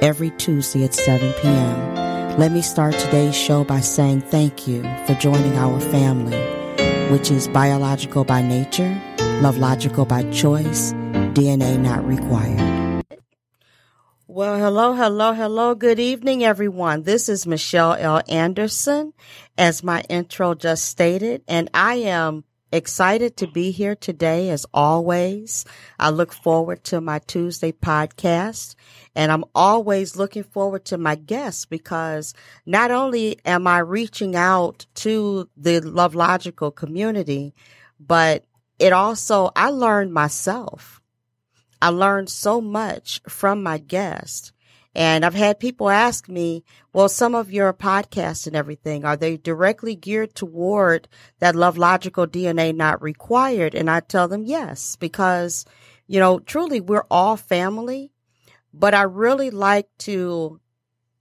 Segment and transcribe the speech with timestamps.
[0.01, 2.39] every Tuesday at 7 p.m.
[2.39, 6.37] Let me start today's show by saying thank you for joining our family,
[7.11, 9.01] which is biological by nature,
[9.41, 10.93] love logical by choice,
[11.33, 13.03] DNA not required.
[14.27, 15.75] Well, hello, hello, hello.
[15.75, 17.05] Good evening, everyone.
[17.05, 18.21] This is Michelle L.
[18.29, 19.15] Anderson,
[19.57, 25.65] as my intro just stated, and I am excited to be here today as always.
[25.99, 28.75] I look forward to my Tuesday podcast
[29.19, 34.87] and I'm always looking forward to my guests because not only am I reaching out
[34.95, 37.53] to the Love Logical community,
[37.99, 38.45] but
[38.79, 41.03] it also, I learned myself.
[41.83, 44.53] I learned so much from my guests.
[44.95, 46.63] And I've had people ask me,
[46.93, 51.09] well, some of your podcasts and everything, are they directly geared toward
[51.41, 53.75] that love logical DNA not required?
[53.75, 55.65] And I tell them yes, because,
[56.07, 58.13] you know, truly we're all family
[58.73, 60.61] but I really like to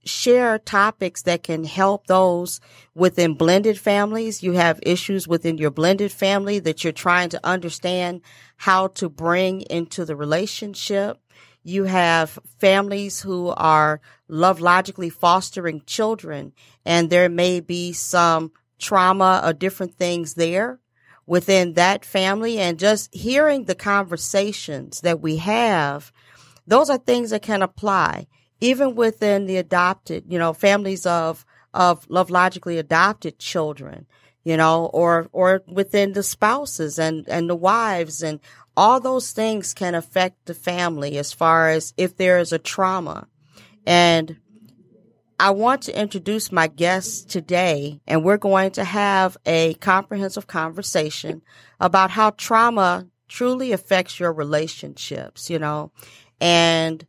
[0.04, 2.60] share topics that can help those
[2.94, 4.42] within blended families.
[4.42, 8.22] You have issues within your blended family that you're trying to understand
[8.56, 11.18] how to bring into the relationship.
[11.62, 16.52] You have families who are love logically fostering children
[16.84, 20.80] and there may be some trauma or different things there
[21.26, 26.10] within that family and just hearing the conversations that we have
[26.68, 28.26] those are things that can apply
[28.60, 34.06] even within the adopted, you know, families of, of love logically adopted children,
[34.44, 38.40] you know, or, or within the spouses and, and the wives and
[38.76, 43.28] all those things can affect the family as far as if there is a trauma.
[43.86, 44.38] And
[45.40, 51.42] I want to introduce my guests today, and we're going to have a comprehensive conversation
[51.78, 55.92] about how trauma truly affects your relationships, you know,
[56.40, 57.06] and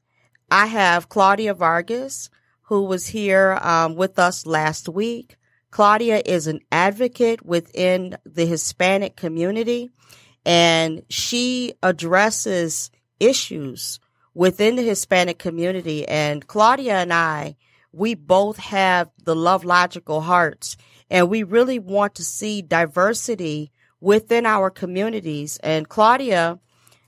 [0.52, 2.30] I have Claudia Vargas,
[2.64, 5.38] who was here um, with us last week.
[5.72, 9.92] Claudia is an advocate within the Hispanic community,
[10.46, 14.00] and she addresses issues
[14.34, 16.08] within the Hispanic community.
[16.08, 17.58] And Claudia and I,
[17.92, 20.78] we both have the love logical hearts,
[21.10, 25.58] and we really want to see diversity within our communities.
[25.62, 26.60] And Claudia,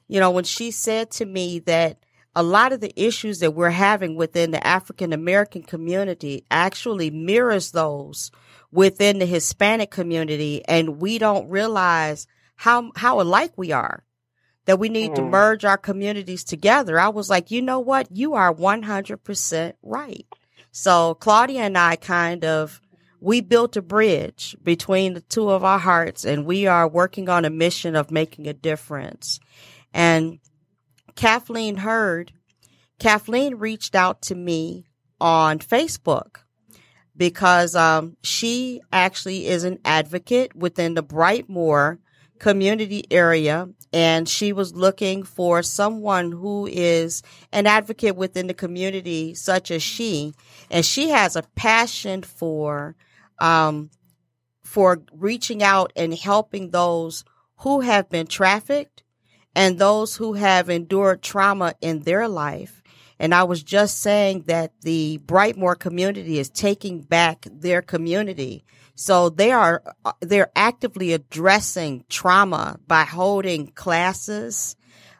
[0.07, 2.00] you know, when she said to me that
[2.35, 7.71] a lot of the issues that we're having within the African American community actually mirrors
[7.71, 8.31] those
[8.71, 10.63] within the Hispanic community.
[10.65, 14.03] And we don't realize how, how alike we are
[14.65, 15.15] that we need mm.
[15.15, 16.99] to merge our communities together.
[16.99, 18.07] I was like, you know what?
[18.11, 20.25] You are 100% right.
[20.71, 22.79] So Claudia and I kind of,
[23.19, 27.45] we built a bridge between the two of our hearts and we are working on
[27.45, 29.39] a mission of making a difference.
[29.93, 30.39] And
[31.15, 32.31] Kathleen Heard,
[32.99, 34.85] Kathleen reached out to me
[35.19, 36.37] on Facebook
[37.15, 41.99] because um, she actually is an advocate within the Brightmoor
[42.39, 49.35] community area and she was looking for someone who is an advocate within the community
[49.35, 50.33] such as she
[50.71, 52.95] and she has a passion for
[53.37, 53.91] um,
[54.63, 57.23] for reaching out and helping those
[57.57, 59.03] who have been trafficked
[59.55, 62.81] and those who have endured trauma in their life.
[63.19, 68.63] And I was just saying that the Brightmoor community is taking back their community.
[68.95, 69.83] So they are,
[70.21, 74.75] they're actively addressing trauma by holding classes,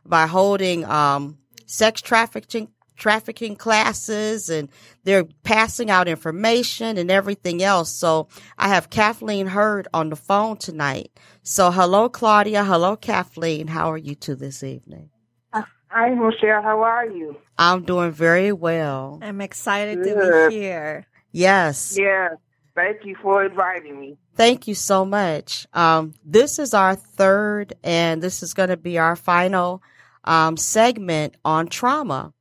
[0.05, 1.37] by holding, um,
[1.67, 2.69] sex trafficking,
[3.01, 4.69] trafficking classes and
[5.03, 7.89] they're passing out information and everything else.
[7.89, 8.27] So
[8.59, 11.11] I have Kathleen Heard on the phone tonight.
[11.41, 12.63] So hello, Claudia.
[12.63, 13.67] Hello, Kathleen.
[13.67, 15.09] How are you two this evening?
[15.53, 16.61] Hi, Michelle.
[16.61, 17.35] How are you?
[17.57, 19.19] I'm doing very well.
[19.21, 20.15] I'm excited Good.
[20.15, 21.05] to be here.
[21.33, 21.97] Yes.
[21.99, 22.35] Yes.
[22.75, 24.17] Thank you for inviting me.
[24.35, 25.67] Thank you so much.
[25.73, 29.83] Um, this is our third, and this is going to be our final
[30.23, 32.31] um, segment on trauma.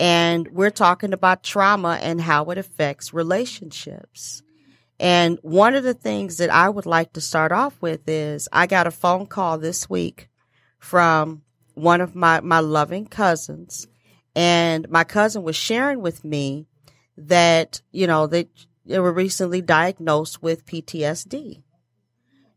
[0.00, 4.42] And we're talking about trauma and how it affects relationships.
[5.00, 8.66] And one of the things that I would like to start off with is I
[8.66, 10.28] got a phone call this week
[10.78, 11.42] from
[11.74, 13.86] one of my, my loving cousins.
[14.34, 16.66] And my cousin was sharing with me
[17.16, 18.48] that, you know, they,
[18.86, 21.62] they were recently diagnosed with PTSD.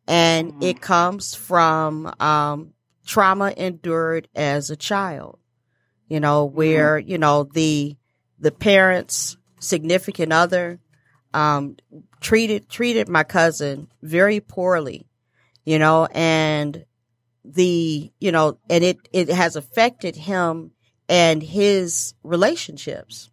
[0.08, 0.64] and mm-hmm.
[0.64, 2.74] it comes from um,
[3.06, 5.41] trauma endured as a child.
[6.12, 6.58] You know, mm-hmm.
[6.58, 7.96] where you know the
[8.38, 10.82] the parents, significant other,
[11.34, 11.78] um,
[12.20, 15.08] treated treated my cousin very poorly.
[15.64, 16.84] You know, and
[17.46, 20.72] the you know, and it it has affected him
[21.08, 23.30] and his relationships.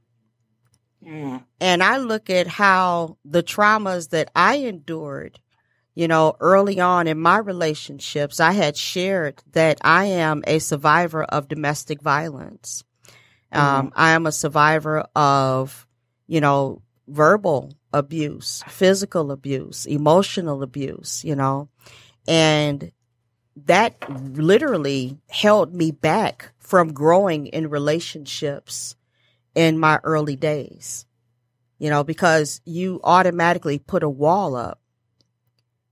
[1.05, 1.43] Mm.
[1.61, 5.41] And I look at how the traumas that I endured
[5.99, 11.25] you know, early on in my relationships, I had shared that I am a survivor
[11.25, 12.85] of domestic violence.
[13.51, 13.77] Um, mm-hmm.
[13.79, 15.89] Um, I am a survivor of,
[16.29, 21.69] you know, verbal abuse, physical abuse, emotional abuse, you know,
[22.29, 22.93] and
[23.65, 28.95] that literally held me back from growing in relationships
[29.57, 31.07] in my early days,
[31.81, 34.79] you know, because you automatically put a wall up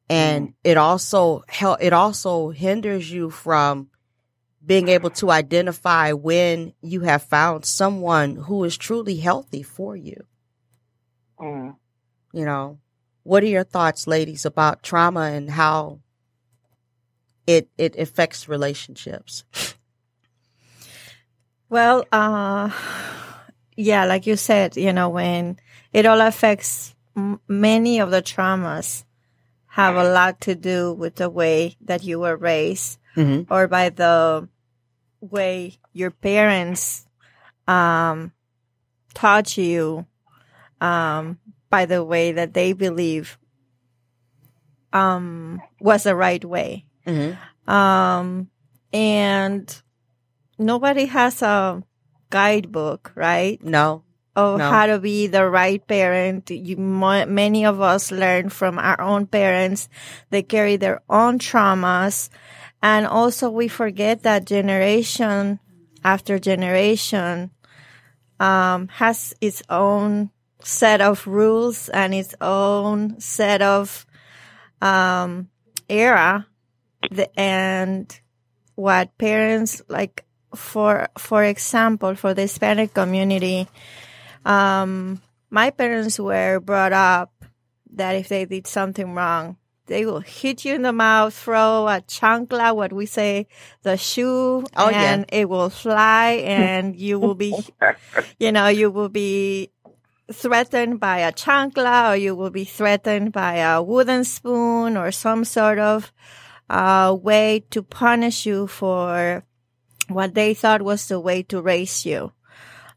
[0.08, 0.55] and mm.
[0.64, 3.88] it also help it also hinders you from
[4.64, 10.26] being able to identify when you have found someone who is truly healthy for you.
[11.38, 11.76] Mm.
[12.32, 12.79] You know,
[13.23, 16.00] what are your thoughts, ladies, about trauma and how
[17.47, 19.44] it it affects relationships?
[21.69, 22.70] Well, uh,
[23.76, 25.58] yeah, like you said, you know, when
[25.93, 29.05] it all affects m- many of the traumas
[29.76, 33.52] have a lot to do with the way that you were raised mm-hmm.
[33.52, 34.49] or by the
[35.20, 37.05] way your parents
[37.69, 38.32] um,
[39.12, 40.06] taught you
[40.81, 41.38] um,
[41.69, 43.37] by the way that they believe
[44.94, 46.87] um, was the right way.
[47.06, 47.70] Mm-hmm.
[47.70, 48.49] Um,
[48.94, 49.82] and
[50.58, 51.82] nobody has a
[52.31, 53.62] guidebook, right?
[53.62, 54.06] No
[54.36, 54.70] of no.
[54.70, 56.50] how to be the right parent.
[56.50, 59.88] You, many of us learn from our own parents.
[60.30, 62.28] They carry their own traumas.
[62.82, 65.58] And also we forget that generation
[66.04, 67.50] after generation,
[68.38, 70.30] um, has its own
[70.62, 74.06] set of rules and its own set of,
[74.80, 75.48] um,
[75.88, 76.46] era.
[77.36, 78.20] and
[78.74, 80.24] what parents like
[80.54, 83.68] for, for example, for the Hispanic community,
[84.46, 85.20] um,
[85.50, 87.32] my parents were brought up
[87.90, 89.56] that if they did something wrong,
[89.87, 93.46] they will hit you in the mouth, throw a chancla, what we say,
[93.82, 95.38] the shoe, oh, and yeah.
[95.40, 97.54] it will fly and you will be,
[98.38, 99.70] you know, you will be
[100.32, 105.44] threatened by a chancla or you will be threatened by a wooden spoon or some
[105.44, 106.12] sort of
[106.69, 109.44] uh, way to punish you for
[110.08, 112.32] what they thought was the way to raise you.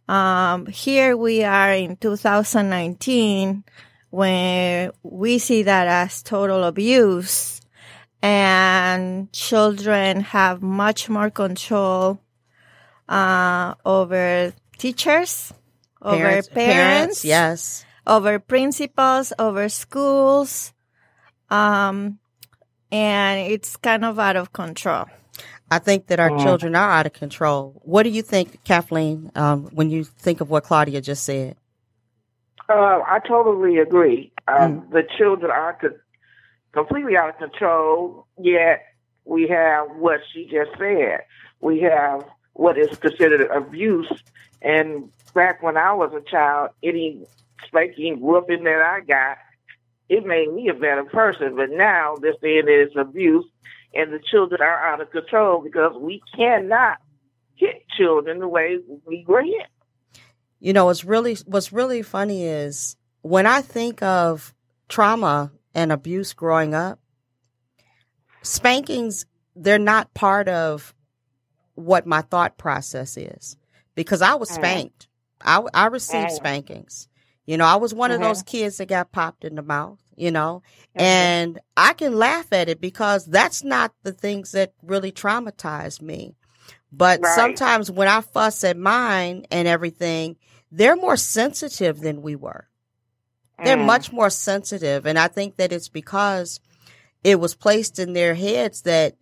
[0.09, 3.63] Um, here we are in 2019
[4.09, 7.61] when we see that as total abuse
[8.19, 12.19] and children have much more control
[13.07, 15.53] uh, over teachers,
[16.01, 20.73] parents, over parents, parents, yes, over principals, over schools,
[21.51, 22.17] um,
[22.91, 25.05] and it's kind of out of control.
[25.71, 26.43] I think that our mm.
[26.43, 27.79] children are out of control.
[27.83, 31.55] What do you think, Kathleen, um, when you think of what Claudia just said?
[32.67, 34.31] Uh, I totally agree.
[34.47, 34.91] Um, mm.
[34.91, 35.97] The children are co-
[36.71, 38.83] completely out of control, yet
[39.25, 41.21] we have what she just said.
[41.61, 44.11] We have what is considered abuse.
[44.61, 47.25] And back when I was a child, any
[47.67, 49.37] spanking, whooping that I got,
[50.09, 51.55] it made me a better person.
[51.55, 53.45] But now they're saying that it's abuse
[53.93, 56.97] and the children are out of control because we cannot
[57.55, 59.67] hit children the way we were hit.
[60.59, 64.53] You know, what's really what's really funny is when I think of
[64.87, 66.99] trauma and abuse growing up,
[68.41, 70.93] spankings they're not part of
[71.75, 73.57] what my thought process is
[73.95, 74.55] because I was mm.
[74.55, 75.07] spanked.
[75.41, 76.35] I I received mm.
[76.35, 77.07] spankings.
[77.45, 80.31] You know, I was one of those kids that got popped in the mouth you
[80.31, 80.61] know,
[80.95, 86.35] and I can laugh at it because that's not the things that really traumatize me.
[86.91, 87.35] But right.
[87.35, 90.37] sometimes when I fuss at mine and everything,
[90.71, 92.67] they're more sensitive than we were.
[93.63, 93.85] They're mm.
[93.85, 95.05] much more sensitive.
[95.05, 96.59] And I think that it's because
[97.23, 99.15] it was placed in their heads that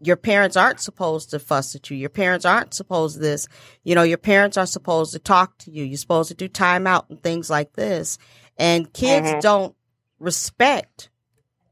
[0.00, 1.96] your parents aren't supposed to fuss at you.
[1.96, 3.46] Your parents aren't supposed to this.
[3.84, 5.84] You know, your parents are supposed to talk to you.
[5.84, 8.18] You're supposed to do timeout and things like this.
[8.56, 9.40] And kids mm-hmm.
[9.40, 9.76] don't
[10.22, 11.10] respect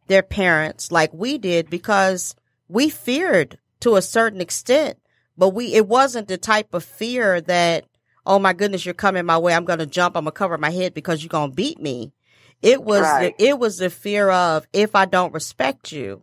[0.09, 2.35] their parents like we did because
[2.69, 4.99] we feared to a certain extent,
[5.37, 7.87] but we, it wasn't the type of fear that,
[8.27, 9.55] oh my goodness, you're coming my way.
[9.55, 10.17] I'm going to jump.
[10.17, 12.13] I'm going to cover my head because you're going to beat me.
[12.61, 13.35] It was, right.
[13.39, 16.23] the, it was the fear of if I don't respect you,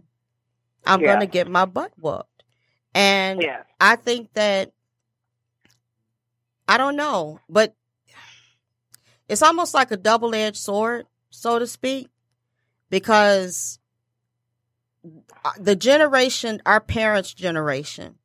[0.86, 1.08] I'm Yeah.
[1.08, 2.44] going to get my butt whooped.
[2.94, 3.66] And Yes.
[3.80, 4.72] I think that
[6.68, 7.74] I don't know, but
[9.30, 12.10] it's almost like a double-edged sword, so to speak,
[12.90, 13.80] because
[15.46, 18.16] uh, the generation, our parents' generation,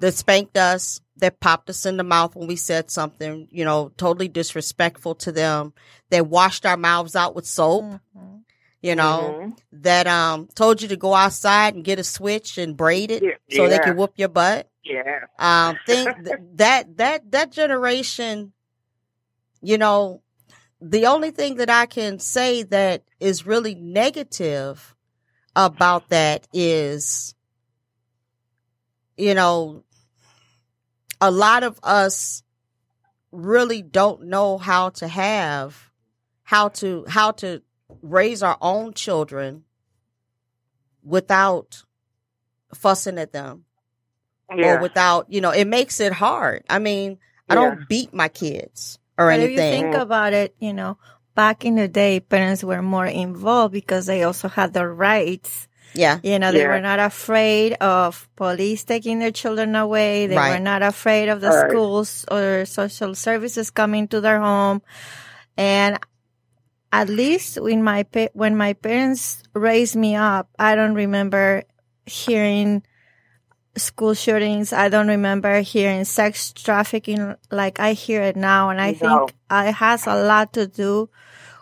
[0.00, 3.92] that spanked us, that popped us in the mouth when we said something, you know,
[3.96, 5.72] totally disrespectful to them,
[6.10, 7.84] that washed our mouths out with soap,
[8.16, 8.42] Mhm.
[8.82, 9.58] you know, Mhm.
[9.72, 13.56] that um told you to go outside and get a switch and braid it Yeah.
[13.56, 14.68] so they could whoop your butt.
[14.82, 15.26] Yeah.
[15.38, 18.52] Um, think th- that that that generation,
[19.62, 20.22] you know,
[20.86, 24.94] the only thing that I can say that is really negative
[25.56, 27.34] about that is,
[29.16, 29.82] you know,
[31.22, 32.42] a lot of us
[33.32, 35.90] really don't know how to have
[36.42, 37.62] how to how to
[38.02, 39.64] raise our own children
[41.02, 41.82] without
[42.74, 43.64] fussing at them
[44.54, 44.74] Yeah.
[44.76, 46.62] or without, you know, it makes it hard.
[46.68, 50.72] I mean, I don't beat my kids or But if you think about it, you
[50.72, 50.98] know,
[51.34, 55.68] back in the day, parents were more involved because they also had their rights.
[55.94, 56.18] yeah.
[56.22, 56.74] You know, they Yeah.
[56.74, 60.26] were not afraid of police taking their children away.
[60.26, 61.70] They were not afraid of the Right.
[61.70, 64.82] schools or social services coming to their home.
[65.56, 65.98] And
[66.90, 71.62] at least when my pa- when my parents raised me up, I don't remember
[72.06, 72.82] hearing
[73.76, 74.72] school shootings.
[74.72, 78.70] I don't remember hearing sex trafficking like I hear it now.
[78.70, 79.26] And I No.
[79.26, 81.10] think it has a lot to do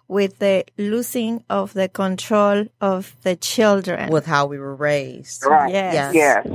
[0.08, 4.10] with the losing of the control of the children.
[4.10, 5.44] With how we were raised.
[5.46, 5.72] Right.
[5.72, 6.14] Yes.
[6.14, 6.46] Yes.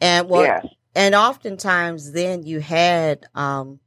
[0.00, 0.66] And well, yes.
[0.94, 3.80] and oftentimes then you had um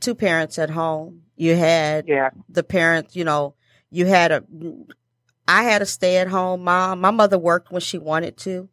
[0.00, 1.22] two parents at home.
[1.36, 2.30] You had Yeah.
[2.48, 3.54] the parents, you know,
[3.90, 4.44] you had a
[5.48, 7.00] I had a stay at home mom.
[7.00, 8.68] My mother worked when she wanted to.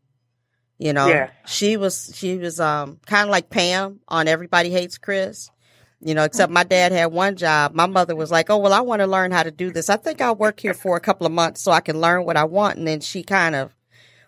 [0.80, 1.30] You know, Yeah.
[1.46, 5.50] she was she was um kind of like Pam on Everybody Hates Chris.
[6.06, 7.74] You know, except my dad had one job.
[7.74, 9.89] My mother was like, "Oh, well, I want to learn how to do this.
[9.89, 12.36] I think I'll work here for a couple of months so I can learn what
[12.36, 13.74] I want." And then she kind of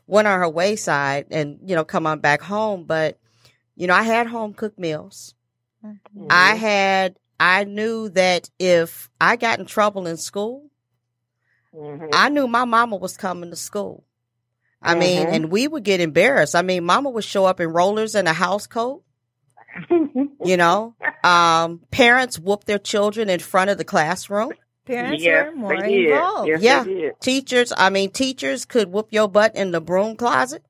[0.08, 3.20] went on her wayside and, you know, come on back home, but
[3.75, 5.34] you know, I had home cooked meals.
[5.84, 6.28] Mm-hmm.
[6.30, 10.70] I had I knew that if I got in trouble in school,
[11.75, 12.10] Mhm.
[12.14, 14.05] I knew my mama was coming to school.
[14.86, 15.34] I mean, Mhm.
[15.34, 16.56] and we would get embarrassed.
[16.56, 19.04] I mean, mama would show up in rollers and a house coat,
[19.89, 20.96] you know.
[21.24, 24.51] Um, parents whoop their children in front of the classroom.
[24.86, 26.12] Parents yes, were more they did.
[26.12, 26.48] involved.
[26.48, 26.84] Yes, Yeah.
[26.84, 27.20] they did.
[27.20, 30.63] Teachers, I mean, teachers could whoop your butt in the broom closet.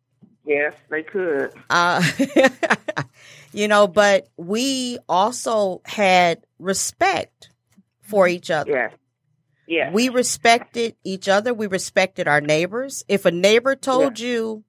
[0.45, 1.51] Yes, they could.
[1.69, 2.01] Uh,
[3.51, 7.50] you know, but we also had respect
[8.01, 8.72] for each other.
[8.72, 8.93] Yes.
[9.67, 9.93] Yes.
[9.93, 11.53] We respected each other.
[11.53, 13.03] We respected our neighbors.
[13.07, 14.63] If a neighbor told you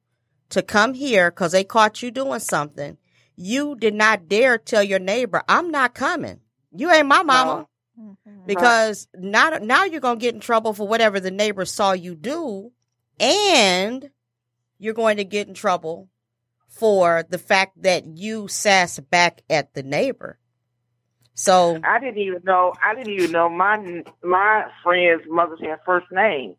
[0.51, 2.97] to come here because they caught you doing something,
[3.37, 6.41] you did not dare tell your neighbor, I'm not coming.
[6.75, 7.67] You ain't my mama.
[7.99, 8.17] Mhm.
[8.47, 12.15] Because now, now you're going to get in trouble for whatever the neighbor saw you
[12.15, 12.73] do.
[13.19, 14.11] And
[14.79, 16.09] you're going to get in trouble
[16.69, 20.39] for the fact that you sass back at the neighbor.
[21.39, 22.73] So, I didn't even know.
[22.83, 26.57] I didn't even know my my friends' mothers had first names.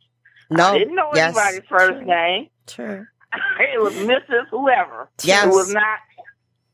[0.51, 0.73] no.
[0.73, 1.35] I didn't know yes.
[1.35, 2.49] anybody's first name.
[2.67, 3.07] True.
[3.59, 4.47] it was Mrs.
[4.51, 5.09] Whoever.
[5.23, 5.45] Yes.
[5.45, 5.99] It was not.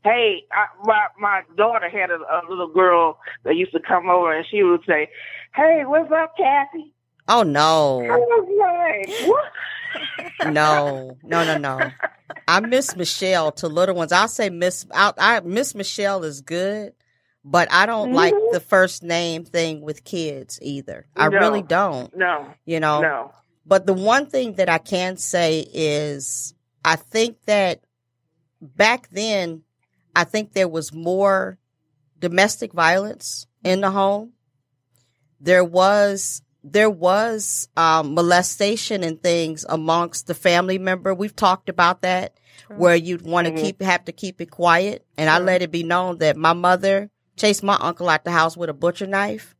[0.03, 4.33] Hey, I, my my daughter had a, a little girl that used to come over,
[4.33, 5.09] and she would say,
[5.55, 6.93] "Hey, what's up, Kathy?"
[7.29, 7.97] Oh, I no.
[7.99, 11.91] was like, "What?" No, no, no, no.
[12.47, 14.11] I miss Michelle to little ones.
[14.11, 16.93] I'll say Miss, I, I Miss Michelle is good,
[17.45, 18.51] but I don't like Mhm.
[18.51, 21.05] the first name thing with kids either.
[21.15, 21.39] I No.
[21.39, 23.01] really don't, No, you know.
[23.01, 23.31] no.
[23.65, 26.53] But the one thing that I can say is
[26.85, 27.81] I think that
[28.61, 29.63] back then,
[30.15, 31.57] I think there was more
[32.19, 34.33] domestic violence in the home.
[35.39, 41.13] There was there was um, molestation and things amongst the family member.
[41.13, 42.77] We've talked about that True.
[42.77, 43.61] where you'd want to Mhm.
[43.61, 45.05] keep have to keep it quiet.
[45.17, 48.55] And I let it be known that my mother chased my uncle out the house
[48.55, 49.55] with a butcher knife,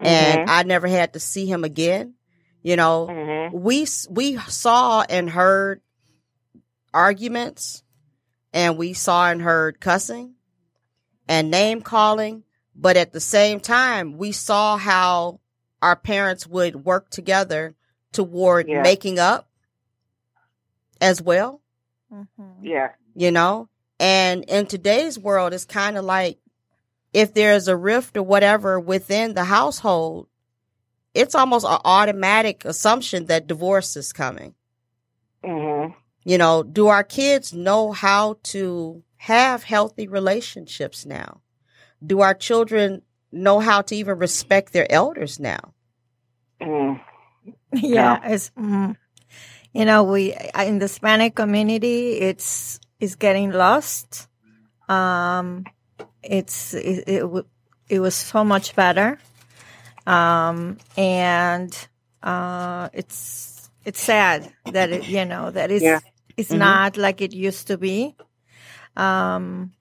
[0.00, 2.14] and I never had to see him again.
[2.62, 5.80] You know, hmm we we saw and heard
[6.92, 7.82] arguments
[8.52, 10.34] and we saw and heard cussing
[11.28, 12.42] and name calling
[12.74, 15.40] but at the same time we saw how
[15.80, 17.74] our parents would work together
[18.12, 18.82] toward Yeah.
[18.82, 19.48] making up
[21.00, 21.62] as well
[22.12, 22.26] Mhm.
[22.62, 22.92] Yeah.
[23.14, 23.68] you know
[24.00, 26.38] and in today's world it's kind of like
[27.12, 30.28] if there's a rift or whatever within the household
[31.14, 34.54] it's almost an automatic assumption that divorce is coming
[35.44, 35.92] Mm-hmm.
[36.24, 41.40] You know, do our kids know how to have healthy relationships now?
[42.04, 45.74] Do our children know how to even respect their elders now?
[46.60, 47.00] Mm.
[47.72, 48.96] yeah, it's mm,
[49.72, 54.28] you know we in the Hispanic community, it's it's getting lost.
[54.88, 55.64] Um,
[56.28, 57.46] it's it, it,
[57.88, 59.18] it was so much better,
[60.06, 61.72] um, and
[62.22, 66.00] uh, it's it's sad that it you know that it's Yeah.
[66.36, 66.58] it's Mhm.
[66.58, 68.16] not like it used to be.
[68.96, 69.72] Um,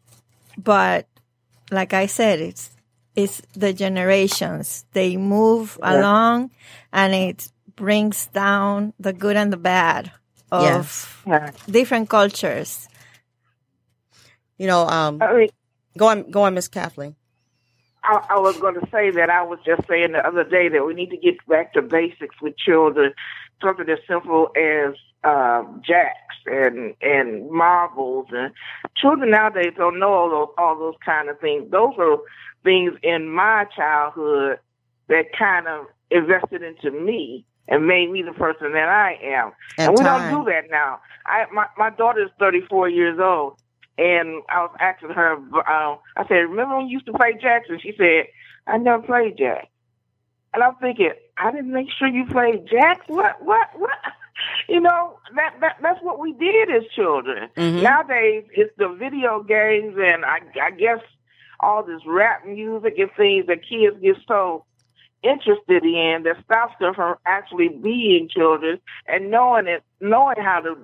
[0.57, 1.07] but
[1.71, 2.71] like I said, it's
[3.15, 5.93] it's the generations they move Yeah.
[5.95, 6.51] along,
[6.93, 10.11] and it brings down the good and the bad
[10.51, 11.51] of Yeah.
[11.69, 12.87] different cultures.
[14.57, 15.27] You know, um,
[15.97, 17.15] go on, go on, Miss Kathleen.
[18.03, 20.85] I, I was going to say that I was just saying the other day that
[20.85, 23.13] we need to get back to basics with children,
[23.61, 28.53] something as simple as um, jacks and and marbles and
[28.95, 31.69] children nowadays don't know all those all those kind of things.
[31.71, 32.17] Those are
[32.63, 34.59] things in my childhood
[35.09, 39.51] that kind of invested into me and made me the person that I am.
[39.77, 40.31] And And, we time.
[40.31, 40.99] don't do that now.
[41.25, 43.57] I my my daughter is 34 years old,
[43.97, 45.33] and I was asking her.
[45.35, 47.79] Uh, I said, "Remember when you used to play Jackson?
[47.81, 48.27] She said,
[48.67, 49.67] "I never played jacks."
[50.53, 53.05] And I'm thinking, I didn't make sure you played jacks.
[53.07, 53.43] What?
[53.43, 53.67] What?
[53.77, 53.91] What?
[54.69, 57.49] You know that, that that's what we did as children.
[57.57, 57.81] Mhm.
[57.81, 60.99] Nowadays, it's the video games and I, I guess
[61.59, 64.63] all this rap music and things that kids get so
[65.23, 70.77] interested in that stops them from actually being children and knowing it, knowing how to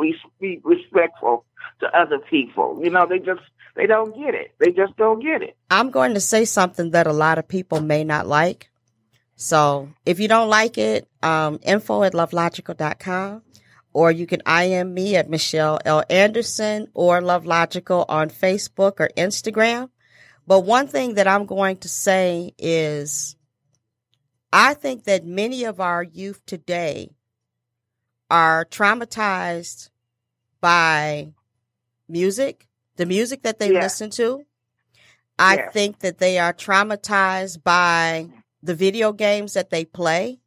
[0.00, 1.44] be, be respectful
[1.80, 2.80] to other people.
[2.82, 3.42] You know, they just
[3.76, 4.52] they don't get it.
[4.58, 5.56] They just don't get it.
[5.70, 8.70] I'm going to say something that a lot of people may not like.
[9.36, 13.42] So if you don't like it, um, info at lovelogical.com
[13.92, 16.04] or you can IM me at Michelle L.
[16.10, 19.90] Anderson or Love Logical on Facebook or Instagram.
[20.46, 23.36] But one thing that I'm going to say is
[24.52, 27.12] I think that many of our youth today
[28.30, 29.90] are traumatized
[30.60, 31.32] by
[32.08, 33.80] music, the music that they Yeah.
[33.80, 34.44] listen to.
[35.38, 35.72] I Yes.
[35.72, 38.28] think that they are traumatized by
[38.62, 40.40] the video games that they play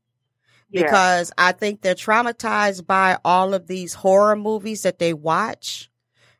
[0.69, 0.83] Yeah.
[0.83, 5.89] because I think they're traumatized by all of these horror movies that they watch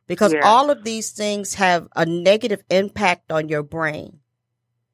[0.06, 0.42] because Yeah.
[0.44, 4.20] all of these things have a negative impact on your brain.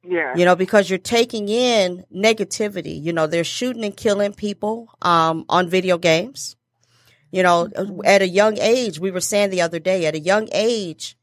[0.03, 0.35] Yeah.
[0.35, 3.01] You know, because you're taking in negativity.
[3.01, 6.55] You know, they're shooting and killing people um, on video games.
[7.31, 7.69] You know,
[8.03, 11.17] at a young age, we were saying the other day, at a young age,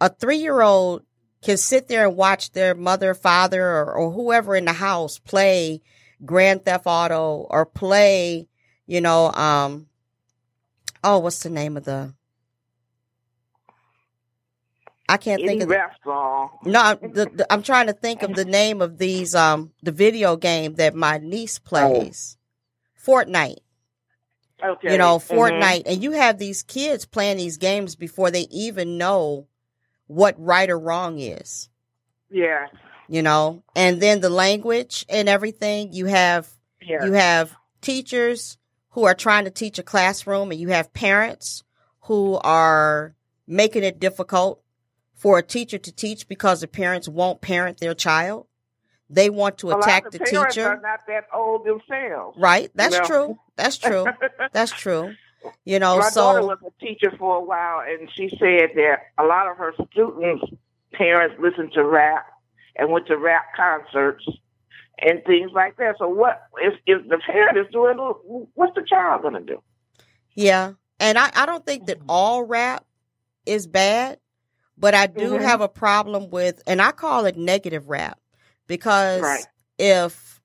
[0.00, 1.02] a three year old
[1.42, 5.80] can sit there and watch their mother, father, or, or whoever in the house play
[6.24, 8.48] Grand Theft Auto or play,
[8.86, 9.86] you know, um,
[11.02, 12.14] oh, what's the name of the?
[15.08, 16.50] I can't think of the, song.
[16.64, 19.92] no, I'm, the, the, I'm trying to think of the name of these um the
[19.92, 22.36] video game that my niece plays,
[23.04, 23.58] Fortnite.
[24.62, 24.92] Okay.
[24.92, 25.18] You know.
[25.18, 29.46] Fortnite, and you have these kids playing these games before they even know
[30.08, 31.68] what right or wrong is.
[32.30, 32.66] Yeah.
[33.08, 35.92] You know, and then the language and everything.
[35.92, 36.50] You have
[36.82, 37.04] Yeah.
[37.06, 38.58] you have teachers
[38.90, 41.62] who are trying to teach a classroom, and you have parents
[42.02, 43.14] who are
[43.46, 44.62] making it difficult
[45.18, 48.46] for a teacher to teach because the parents won't parent their child.
[49.10, 50.68] They want to A attack the teacher.
[50.68, 52.38] are not that old themselves.
[52.38, 52.70] Right?
[52.74, 53.04] That's know?
[53.04, 53.38] true.
[53.56, 54.06] That's true.
[54.52, 55.14] That's true.
[55.64, 59.24] You know, My daughter was a teacher for a while, and she said that a
[59.24, 60.44] lot of her students'
[60.92, 62.26] parents listened to rap
[62.76, 64.24] and went to rap concerts
[64.98, 65.96] and things like that.
[65.98, 67.96] So, what if if the parent is doing?
[68.54, 69.62] What's the child going to do?
[70.34, 70.72] yeah.
[71.00, 72.10] And I, I don't think that mm-hmm.
[72.10, 72.84] all rap
[73.46, 74.18] is bad,
[74.78, 75.42] but I do Mhm.
[75.42, 78.18] have a problem with and I call it negative rap
[78.66, 79.46] because Right.
[79.78, 80.40] if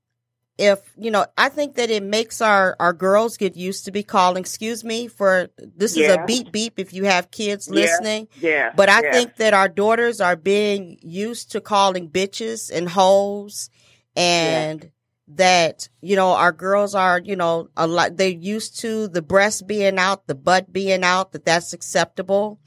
[0.59, 4.03] if you know i think that it makes our our girls get used to be
[4.03, 7.75] calling excuse me for this is a beep beep if you have kids Yeah.
[7.81, 9.11] listening Yeah, but i yeah.
[9.11, 13.71] think that our daughters are being used to calling bitches and hoes
[14.15, 14.91] and
[15.27, 19.65] that you know our girls are you know a lot they're used to the breast
[19.65, 22.59] being out the butt being out that that's acceptable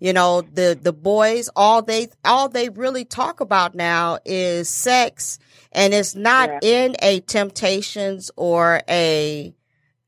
[0.00, 5.38] you know the the boys all they all they really talk about now is sex
[5.72, 6.58] and it's not Yeah.
[6.86, 9.54] in a temptations or a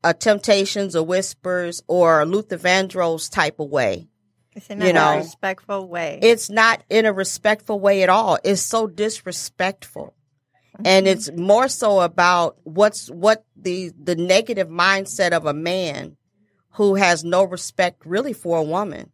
[0.03, 4.07] a temptations or whispers or luther vandross type of way
[4.55, 6.19] It's in You a know, respectful way.
[6.21, 8.37] it's not in a respectful way at all.
[8.43, 10.13] It's so disrespectful.
[10.83, 11.11] And Mm-hmm.
[11.11, 16.17] it's more so about what's what the the negative mindset of a man
[16.71, 19.11] who has no respect really for a woman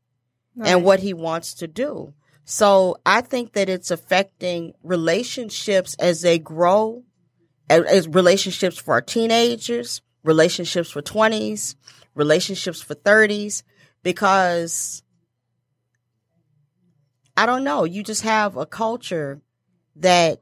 [0.64, 2.14] and what he wants to do.
[2.46, 7.04] So I think that it's affecting relationships as they grow,
[7.70, 11.76] as, relationships for our teenagers, relationships for 20s,
[12.16, 13.64] relationships for 30s,
[14.04, 15.04] because
[17.36, 19.42] I don't know, you just have a culture
[19.98, 20.42] that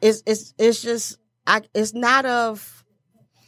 [0.00, 2.84] is is is just I, it's not of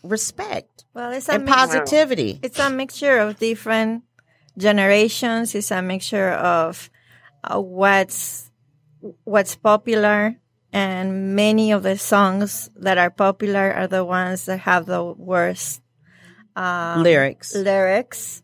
[0.03, 2.41] respect Well, it's a and mix- positivity.
[2.43, 4.05] it's a mixture of different
[4.57, 5.55] generations.
[5.55, 6.89] It's a mixture of
[7.45, 8.51] uh, what's
[9.25, 10.37] what's popular,
[10.73, 15.83] and many of the songs that are popular are the ones that have the worst
[16.57, 17.55] um, Lyrics.
[17.55, 18.43] lyrics.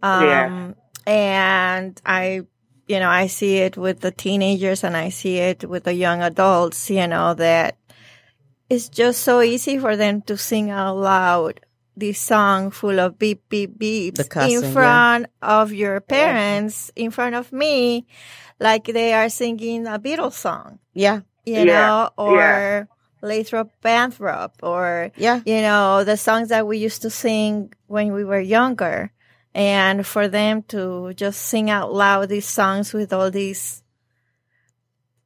[0.00, 0.72] Um, Yeah.
[1.04, 2.42] And I,
[2.86, 6.22] you know, I see it with the teenagers and I see it with the young
[6.22, 7.76] adults, you know, that
[8.70, 11.60] it's just so easy for them to sing out loud
[11.98, 14.72] this song full of beep, beep, beeps cussing, in yeah.
[14.72, 18.06] front of your parents, in front of me,
[18.60, 21.20] like they are singing a Beatles song, Yeah.
[21.44, 21.64] you Yeah.
[21.64, 22.84] know, or Yeah.
[23.20, 25.40] Lathrop Banthrop, or Yeah.
[25.44, 29.10] you know, the songs that we used to sing when we were younger.
[29.54, 33.82] And for them to just sing out loud these songs with all these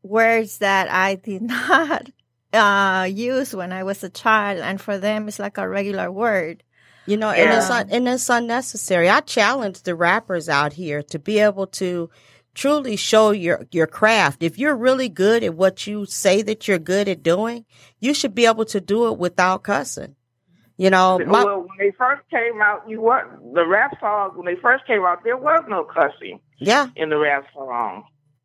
[0.02, 2.08] words that I did not
[2.52, 4.60] uh, use when I was a child.
[4.60, 6.62] And for them, it's like a regular word.
[7.04, 9.08] You know, and it's un- and it's unnecessary.
[9.08, 12.10] I challenge the rappers out here to be able to
[12.54, 14.42] truly show your your craft.
[14.42, 17.64] If you're really good at what you say that you're good at doing,
[17.98, 20.14] you should be able to do it without cussing.
[20.76, 24.32] You know, my, well, when they first came out, you weren't the rap songs.
[24.36, 26.88] When they first came out, there was no cussing yeah.
[26.96, 28.04] in the rap song.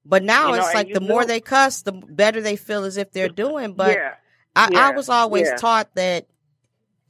[0.10, 2.96] But now You know, it's like the more they cuss, the better they feel as
[2.98, 3.74] if they're doing.
[3.74, 4.14] But yeah,
[4.56, 5.56] I, I was always yeah.
[5.58, 6.28] taught that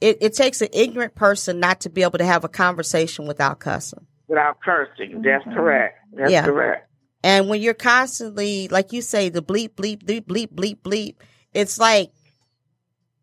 [0.00, 3.60] it, it takes an ignorant person not to be able to have a conversation without
[3.60, 4.06] cussing.
[4.26, 5.22] without cursing.
[5.22, 5.54] That's Mhm.
[5.54, 5.98] correct.
[6.12, 6.44] That's Yeah.
[6.44, 6.90] correct.
[7.24, 11.14] And when you're constantly, like you say, the bleep, bleep, bleep, bleep, bleep, bleep,
[11.54, 12.12] it's like,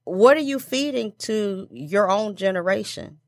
[0.04, 3.20] what are you feeding to your own generation?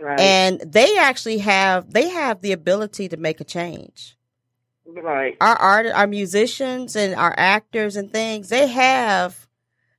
[0.00, 0.18] Right.
[0.20, 4.17] And they actually have, they have the ability to make a change.
[5.02, 5.36] Right.
[5.40, 9.46] Our art, our musicians and our actors and things, they have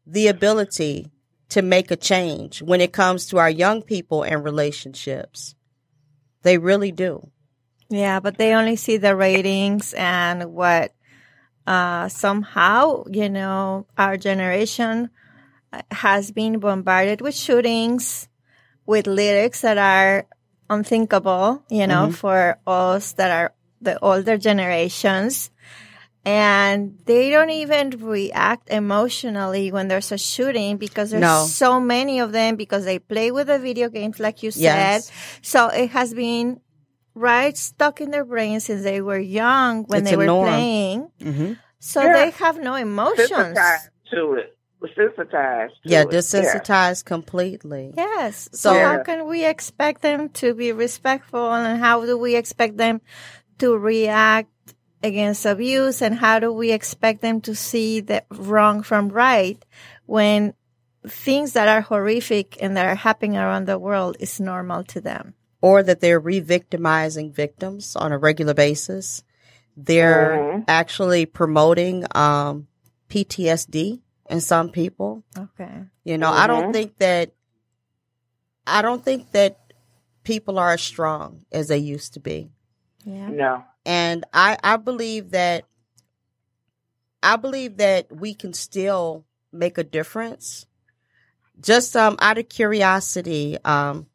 [0.06, 1.12] the ability
[1.50, 5.56] to make a change when it comes to our young people and relationships.
[6.44, 7.30] They really do.
[7.90, 10.94] Yeah, but they only see the ratings and what
[11.66, 15.10] uh, somehow, you know, our generation
[15.74, 18.28] uh, has been bombarded with shootings,
[18.86, 20.28] with lyrics that are
[20.70, 22.14] unthinkable, you know, Mhm.
[22.14, 25.52] for us that are the older generations.
[26.26, 31.46] And they don't even react emotionally when there's a shooting because there's No.
[31.46, 34.62] so many of them because they play with the video games, like you said.
[34.62, 35.12] Yes.
[35.42, 36.60] So it has been
[37.16, 40.48] right stuck in their brains since they were young when It's they were norm.
[40.48, 41.12] playing.
[41.22, 42.14] hmm So Yeah.
[42.14, 43.30] they have no emotions.
[43.32, 44.56] Desensitized to it.
[44.84, 45.70] Desensitized.
[45.84, 46.10] To Yeah, it.
[46.10, 47.94] desensitized completely.
[47.96, 48.50] Yes.
[48.54, 52.78] So So- how can we expect them to be respectful and how do we expect
[52.78, 53.02] them
[53.60, 54.50] to react
[55.04, 59.64] against abuse and how do we expect them to see the wrong from right
[60.06, 60.54] when
[61.08, 65.34] things that are horrific and that are happening around the world is normal to them?
[65.62, 69.24] or that they're re-victimizing victims on a regular basis.
[69.76, 70.64] They're Mhm.
[70.70, 72.68] actually promoting um,
[73.10, 75.26] PTSD in some people.
[75.38, 75.84] Okay.
[76.06, 76.74] You know, I don't Mhm.
[76.74, 77.32] think that
[78.66, 79.58] I don't think that
[80.24, 82.52] people are as strong as they used to be.
[83.06, 83.30] Yeah.
[83.30, 83.64] No.
[83.86, 85.66] And I I believe that
[87.24, 90.66] I believe that we can still make a difference.
[91.60, 94.08] Just um out of curiosity, um,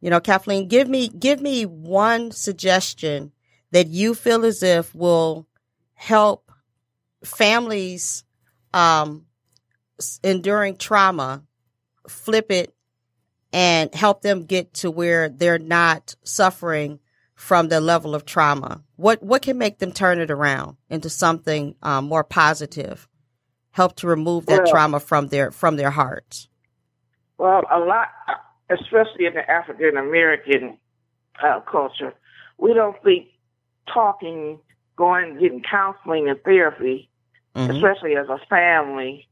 [0.00, 3.32] you know, Kathleen, give me give me one suggestion
[3.72, 5.46] that you feel as if will
[5.94, 6.50] help
[7.24, 8.24] families
[8.72, 9.26] um
[10.24, 11.42] enduring trauma
[12.08, 12.74] flip it
[13.52, 17.00] and help them get to where they're not suffering
[17.40, 18.82] from the level of trauma?
[18.96, 23.08] What what can make them turn it around into something um, more positive?
[23.70, 26.48] Help to remove that Well- trauma from their from their hearts.
[27.38, 28.08] Well, a lot,
[28.68, 30.76] especially in the African American
[31.42, 32.12] uh, culture,
[32.58, 33.28] we don't think
[33.92, 34.58] talking,
[34.96, 37.08] going, getting counseling and therapy,
[37.56, 37.74] Mhm.
[37.74, 39.26] especially as a family,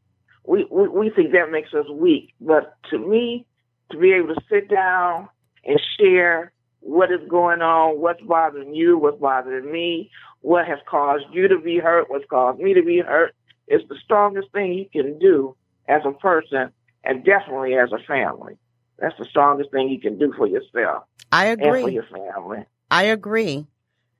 [0.46, 2.32] we, we we think that makes us weak.
[2.40, 3.44] But to me,
[3.90, 5.28] to be able to sit down
[5.66, 10.10] and share what is going on, what's bothering you, what's bothering me,
[10.40, 13.34] what has caused you to be hurt, what's caused me to be hurt,
[13.66, 15.56] is the strongest thing you can do
[15.88, 16.70] as a person
[17.04, 18.56] and definitely as a family.
[18.98, 22.64] that's the strongest thing you can do for yourself I and for your family.
[22.90, 23.66] I agree.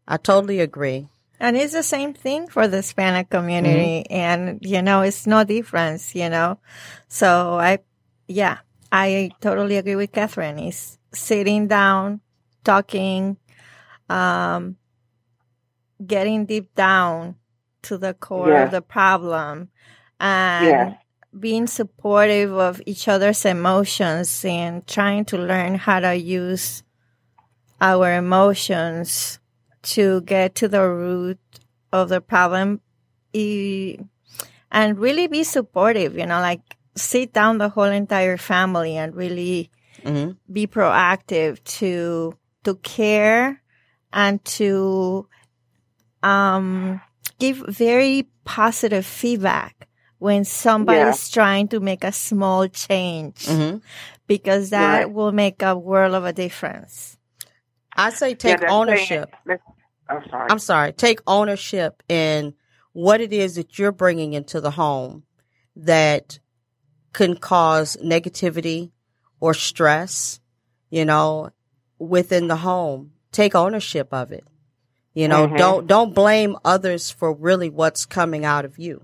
[0.07, 1.09] I totally agree.
[1.40, 4.05] And it's the same thing for the Hispanic community.
[4.11, 4.12] Mm-hmm.
[4.12, 6.59] And, you know, it's no difference, you know.
[7.09, 7.79] So I,
[8.27, 8.59] yeah,
[8.90, 10.59] I totally agree with Catherine.
[10.59, 12.21] It's sitting down,
[12.69, 13.37] talking,
[14.11, 14.77] um,
[16.05, 17.37] getting deep down
[17.83, 18.67] to the core Yes.
[18.67, 19.71] of the problem
[20.21, 20.99] and Yes.
[21.39, 26.83] being supportive of each other's emotions and trying to learn how to use
[27.81, 29.39] our emotions
[29.83, 31.39] to get to the root
[31.93, 32.81] of the problem
[34.71, 39.71] and really be supportive, you know, like sit down the whole entire family and really
[40.03, 43.62] hmm be proactive to to care
[44.12, 45.29] and to
[46.23, 47.01] um
[47.38, 53.77] give very positive feedback when somebody's trying to make a small change hmm
[54.27, 55.11] because that Right.
[55.12, 57.16] will make a world of a difference.
[57.97, 59.35] I say take that's ownership.
[59.47, 59.59] saying-
[60.11, 60.47] I'm sorry.
[60.51, 60.92] I'm sorry.
[60.92, 62.55] Take ownership in
[62.92, 65.25] what it is that you're bringing into the home
[65.77, 66.38] that
[67.12, 68.90] can cause negativity
[69.40, 70.40] or stress,
[70.90, 71.51] you know,
[71.99, 73.13] within the home.
[73.33, 74.45] Take ownership of it.
[75.15, 75.57] You know, Mhm.
[75.59, 79.03] don't don't blame others for really what's coming out of you.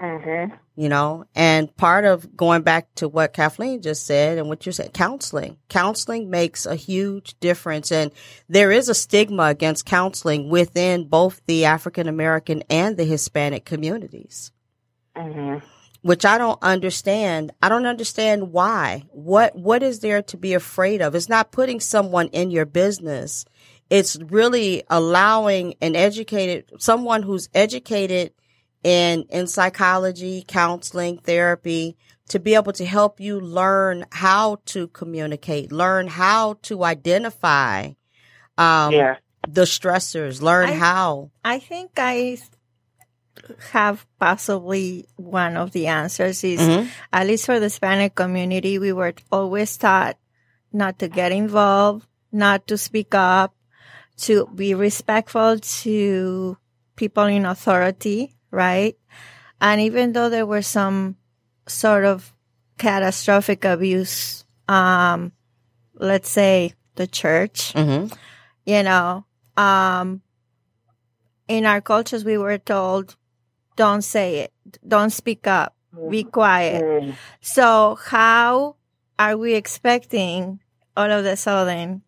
[0.00, 0.52] mm-hmm.
[0.74, 4.72] you know and part of going back to what kathleen just said and what you
[4.72, 8.10] said counseling counseling makes a huge difference and
[8.48, 14.50] there is a stigma against counseling within both the african american and the hispanic communities
[15.16, 15.64] Mm-hmm.
[16.02, 17.52] Which i don't understand.
[17.62, 19.04] I don't understand why.
[19.10, 21.14] What what is there to be afraid of?
[21.14, 23.44] It's not putting someone in your business.
[23.88, 28.32] It's really allowing an educated someone who's educated
[28.82, 31.96] in in psychology, counseling, therapy
[32.28, 37.90] to be able to help you learn how to communicate, learn how to identify
[38.58, 39.16] um yeah.
[39.48, 41.30] the stressors, learn I- how.
[41.44, 42.38] I think I
[43.72, 46.88] have possibly one of the answers is Mhm.
[47.12, 50.16] at least for the Hispanic community, we were always taught
[50.72, 53.54] not to get involved, not to speak up,
[54.16, 56.56] to be respectful to
[56.96, 58.96] people in authority, right?
[59.60, 61.16] And even though there were some
[61.66, 62.32] sort of
[62.78, 65.32] catastrophic abuse, um,
[65.94, 68.12] let's say the church, Mhm.
[68.66, 69.24] you know,
[69.56, 70.22] um,
[71.48, 73.16] in our cultures, we were told,
[73.76, 74.52] don't say it,
[74.86, 75.74] don't speak up,
[76.08, 76.82] be quiet.
[76.82, 77.14] Mm.
[77.40, 78.76] So how
[79.18, 80.60] are we expecting
[80.96, 82.02] all of a sudden?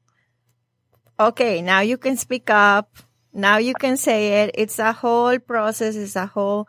[1.19, 2.97] Okay, now you can speak up.
[3.33, 4.51] Now you can say it.
[4.55, 5.97] It's a whole process.
[5.97, 6.69] It's a whole,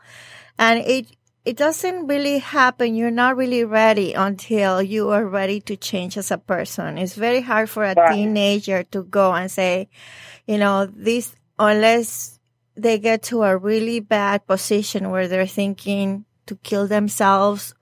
[0.58, 1.08] and it,
[1.46, 2.96] it doesn't really happen.
[2.96, 6.98] You're not really ready until you are ready to change as a person.
[6.98, 9.90] It's very hard for a teenager to go and say,
[10.48, 12.35] you know, this, unless
[12.76, 17.74] they get to a really bad position where they're thinking to kill themselves,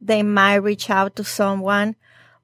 [0.00, 1.96] they might reach out to someone.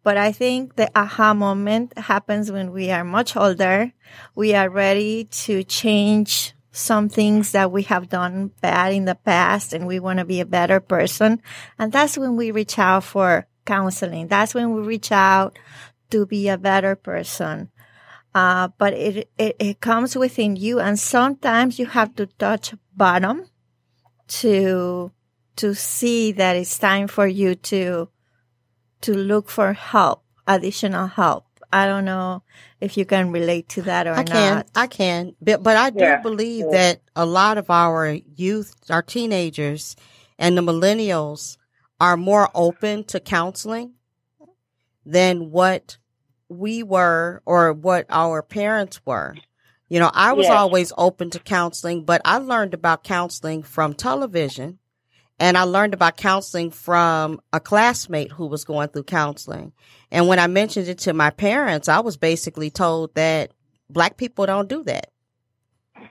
[0.02, 3.92] But I think the aha moment happens when we are much older.
[4.34, 9.72] We are ready to change some things that we have done bad in the past
[9.72, 11.40] and we want to be a better person.
[11.78, 14.28] And that's when we reach out for counseling.
[14.28, 15.58] That's when we reach out
[16.10, 17.70] to be a better person.
[18.34, 20.80] Uh, but it, it, it comes within you.
[20.80, 23.48] And sometimes you have to touch bottom
[24.26, 25.12] to,
[25.56, 28.08] to see that it's time for you to,
[29.02, 31.46] to look for help, additional help.
[31.72, 32.42] I don't know
[32.80, 34.66] if you can relate to that or I can, not.
[34.74, 36.22] I can, but, but I do Yeah.
[36.22, 36.70] believe Yeah.
[36.72, 39.96] that a lot of our youth, our teenagers,
[40.38, 41.56] and the millennials
[42.00, 43.94] are more open to counseling
[45.04, 45.98] than what
[46.58, 49.36] we were or what our parents were.
[49.88, 50.54] You know, I was Yes.
[50.54, 54.78] always open to counseling, but I learned about counseling from television
[55.38, 59.72] and I learned about counseling from a classmate who was going through counseling.
[60.10, 63.52] And when I mentioned it to my parents, I was basically told that
[63.90, 65.10] black people don't do that.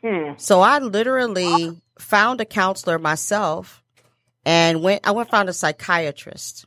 [0.01, 0.34] Hmm.
[0.38, 3.84] So I literally found a counselor myself
[4.45, 6.65] and went, I went found a psychiatrist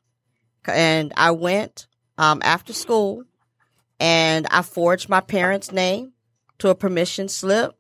[0.67, 1.87] and I went,
[2.19, 3.25] um, after school
[4.01, 6.13] and I forged my parents' name
[6.59, 7.73] to a permission slip.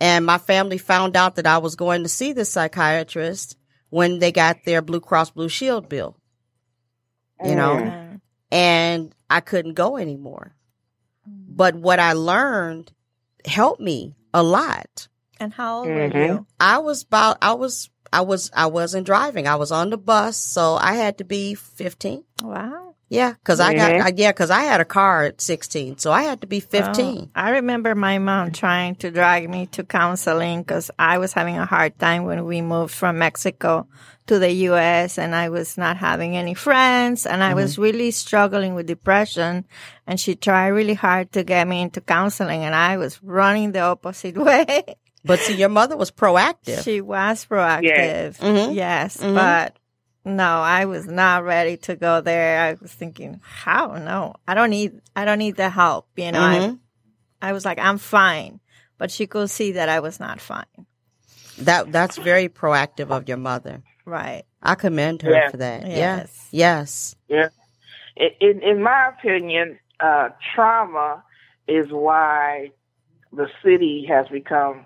[0.00, 3.56] And my family found out that I was going to see the psychiatrist
[3.88, 6.16] when they got their Blue Cross Blue Shield bill,
[7.44, 8.20] you know, Mm.
[8.52, 10.54] And I couldn't go anymore.
[11.26, 12.92] But what I learned
[13.44, 15.08] helped me a lot.
[15.40, 16.26] And how old were Mhm.
[16.28, 16.46] you?
[16.60, 19.48] I was about I was I was I wasn't driving.
[19.48, 22.24] I was on the bus, so I had to be 15.
[22.42, 22.85] Wow.
[23.08, 23.92] Yeah, because I got.
[24.06, 27.30] I, yeah, because I had a car at sixteen, so I had to be fifteen.
[27.36, 31.56] Oh, I remember my mom trying to drag me to counseling because I was having
[31.56, 33.86] a hard time when we moved from Mexico
[34.26, 35.18] to the U.S.
[35.18, 39.64] and I was not having any friends and I was really struggling with depression.
[40.08, 43.80] And she tried really hard to get me into counseling and I was running the
[43.82, 44.82] opposite way.
[45.24, 46.82] But see, your mother was proactive.
[46.82, 48.38] She was proactive.
[48.38, 48.74] Mhm.
[48.74, 49.18] Yes.
[49.18, 49.34] Mhm.
[49.36, 49.76] But
[50.26, 52.60] no, I was not ready to go there.
[52.60, 53.96] I was thinking, how?
[53.96, 56.08] No, I don't need, I don't need the help.
[56.16, 56.78] You know, I, Mhm.
[57.40, 58.60] I was like, I'm fine.
[58.98, 60.86] But she could see that I was not fine.
[61.58, 63.82] that that's very proactive of your mother.
[64.04, 64.44] Right.
[64.62, 65.50] I commend her Yeah.
[65.50, 65.86] for that.
[65.86, 66.48] Yes.
[66.50, 67.16] Yes.
[67.28, 67.50] Yes.
[68.16, 71.22] In in, in my opinion, uh, trauma
[71.66, 72.72] is why
[73.32, 74.84] the city has become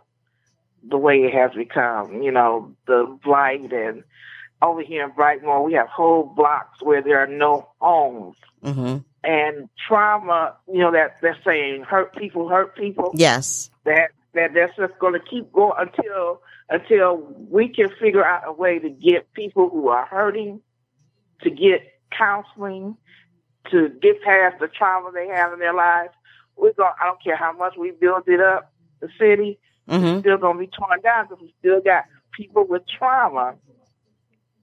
[0.89, 2.23] the way it has become.
[2.23, 4.05] You know, the blight and
[4.63, 8.37] over here in Brightmoor, we have whole blocks where there are no homes.
[8.63, 13.13] hmm And trauma, you know, that they're saying hurt people hurt people.
[13.15, 13.71] Yes.
[13.85, 17.17] that that that's just going to keep going until until
[17.51, 20.61] we can figure out a way to get people who are hurting
[21.43, 21.81] to get
[22.17, 22.97] counseling
[23.71, 26.13] to get past the trauma they have in their lives.
[26.57, 26.93] We're going.
[27.01, 30.61] I don't care how much we build it up, the city hmm still going to
[30.61, 32.05] be torn down because we still got
[32.37, 33.55] people with trauma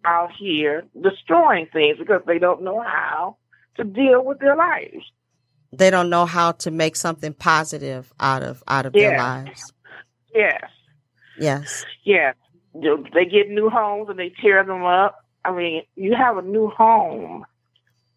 [0.06, 3.38] out here destroying things because they don't know how
[3.76, 5.04] to deal with their lives.
[5.74, 9.74] They don't know how to make something positive out of out of their lives.
[10.34, 10.62] Yes.
[11.38, 11.86] Yes.
[12.04, 12.36] Yes.
[12.74, 15.24] They get new homes and they tear them up.
[15.44, 17.46] I mean, you have a new home.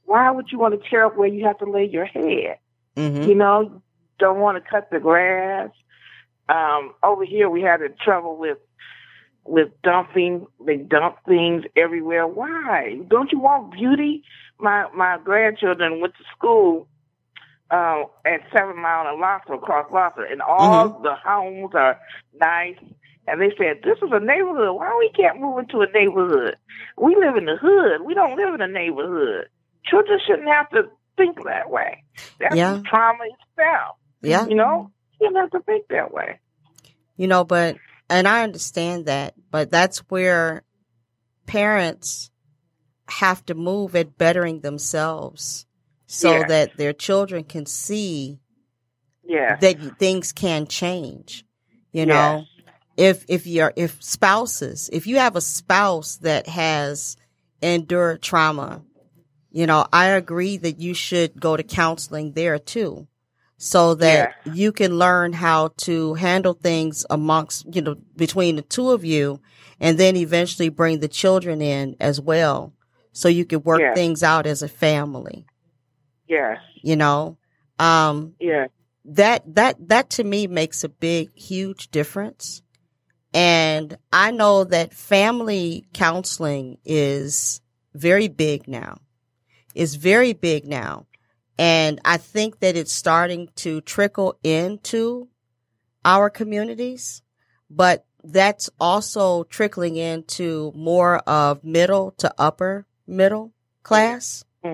[0.04, 2.58] Why would you want to tear up where you have to lay your head?
[2.96, 3.82] hmm You know,
[4.18, 5.70] don't want to cut the grass.
[6.48, 8.58] Um, over here, we had trouble with
[9.50, 10.46] with dumping.
[10.64, 12.26] They dump things everywhere.
[12.26, 13.00] Why?
[13.08, 14.22] Don't you want beauty?
[14.58, 16.86] My my grandchildren went to school
[17.70, 21.98] uh, at Seven Mile and Lahser, across Lahser, and all the homes are
[22.40, 22.76] nice.
[23.26, 24.74] And they said, "This is a neighborhood.
[24.76, 26.56] Why we can't move into a neighborhood?
[26.96, 28.02] We live in the hood.
[28.04, 29.48] We don't live in a neighborhood.
[29.84, 30.82] Children shouldn't have to
[31.16, 32.02] think that way.
[32.38, 32.80] That's Yeah.
[32.86, 33.96] trauma itself.
[34.22, 34.46] Yeah.
[34.46, 36.38] You know, you shouldn't have to think that way.
[37.16, 37.76] You know, but
[38.10, 40.64] and I understand that, but that's where
[41.46, 42.30] parents
[43.08, 45.66] have to move at bettering themselves
[46.06, 46.42] so Yeah.
[46.44, 48.40] that their children can see
[49.24, 49.56] Yeah.
[49.56, 51.44] that things can change.
[51.92, 52.46] You know,
[52.96, 57.16] if if you're if spouses, if you have a spouse that has
[57.62, 58.82] endured trauma,
[59.50, 63.08] you know, I agree that you should go to counseling there too.
[63.62, 68.90] So that you can learn how to handle things amongst, you know, between the two
[68.90, 69.38] of you
[69.78, 72.72] and then eventually bring the children in as well.
[73.12, 73.92] So you can work Yeah.
[73.92, 75.44] things out as a family,
[76.26, 76.58] Yes.
[76.82, 77.36] you know.
[77.78, 78.68] Um, Yeah.
[79.04, 82.62] that that that to me makes a big huge difference
[83.32, 87.62] and i know that family counseling is
[87.94, 88.98] very big now
[89.74, 91.06] is very big now
[91.60, 95.28] and i think that it's starting to trickle into
[96.04, 97.22] our communities
[97.68, 104.44] but that's also trickling into more of middle to upper middle class.
[104.64, 104.72] Hmm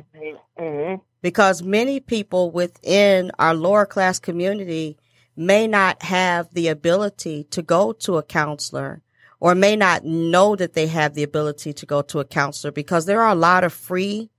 [0.58, 4.96] hmm because many people within our lower class community
[5.36, 9.02] may not have the ability to go to a counselor
[9.40, 13.06] or may not know that they have the ability to go to a counselor because
[13.06, 14.30] there are a lot of free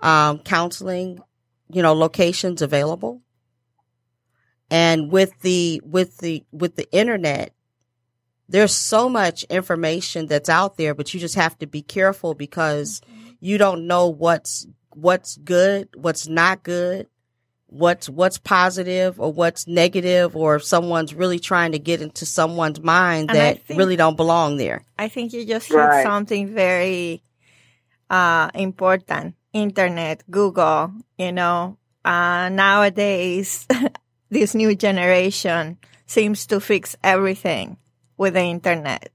[0.00, 1.20] um, counseling,
[1.70, 3.22] you know, locations available.
[4.70, 7.52] And with the with the with the internet,
[8.48, 13.00] there's so much information that's out there, but you just have to be careful because
[13.38, 17.06] you don't know what's what's good, what's not good,
[17.66, 22.80] what's what's positive or what's negative, or if someone's really trying to get into someone's
[22.80, 24.84] mind And that think- really don't belong there.
[24.98, 26.02] I think you just hit Right.
[26.02, 27.22] something very
[28.10, 29.35] uh, important.
[29.56, 33.66] Internet, Google, you know, uh, nowadays,
[34.30, 37.78] this new generation seems to fix everything
[38.18, 39.08] with the internet.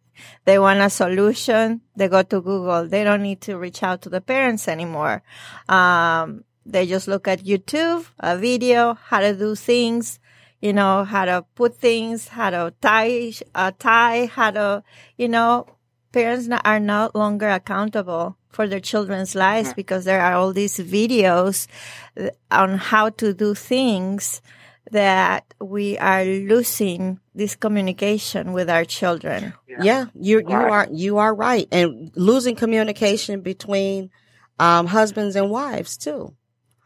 [0.46, 1.82] They want a solution.
[1.96, 2.88] They go to Google.
[2.88, 5.22] They don't need to reach out to the parents anymore.
[5.70, 10.20] Um, they just look at YouTube, a video, how to do things,
[10.60, 14.84] you know, how to put things, how to tie a tie, how to,
[15.18, 15.68] you know,
[16.12, 20.78] parents no- are no longer accountable for their children's lives because there are all these
[20.78, 21.68] videos
[22.20, 24.42] uh, on how to do things
[24.92, 29.54] that we are losing this communication with our children.
[29.68, 30.72] Yeah, you you Right.
[30.72, 34.10] are you are right, and losing communication between
[34.60, 36.36] um, husbands and wives too.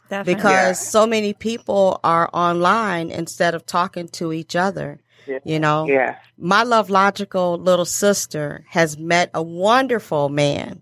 [0.07, 0.35] Definitely.
[0.35, 0.89] because Yeah.
[0.91, 4.99] so many people are online instead of talking to each other.
[5.43, 6.15] You know, Yeah.
[6.37, 10.81] my love logical little sister has met a wonderful man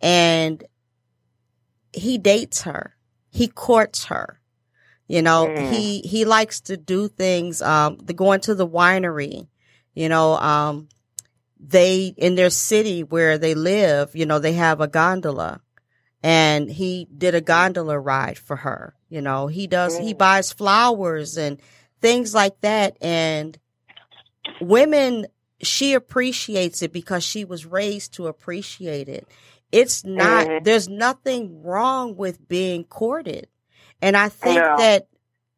[0.00, 0.62] and
[1.92, 2.96] he dates her.
[3.30, 4.40] He courts her.
[5.08, 5.70] You know, Mm.
[5.70, 9.48] he he likes to do things um the going to the winery.
[9.94, 10.88] You know, um
[11.58, 15.60] they in their city where they live, you know, they have a gondola
[16.22, 18.94] and he did a gondola ride for her.
[19.08, 20.18] You know, he does he Mm.
[20.18, 21.60] buys flowers and
[22.00, 23.58] things like that and
[24.60, 25.26] women
[25.62, 29.26] she appreciates it because she was raised to appreciate it.
[29.72, 30.64] It's not Mhm.
[30.64, 33.48] there's nothing wrong with being courted.
[34.02, 34.76] And I think No.
[34.76, 35.08] that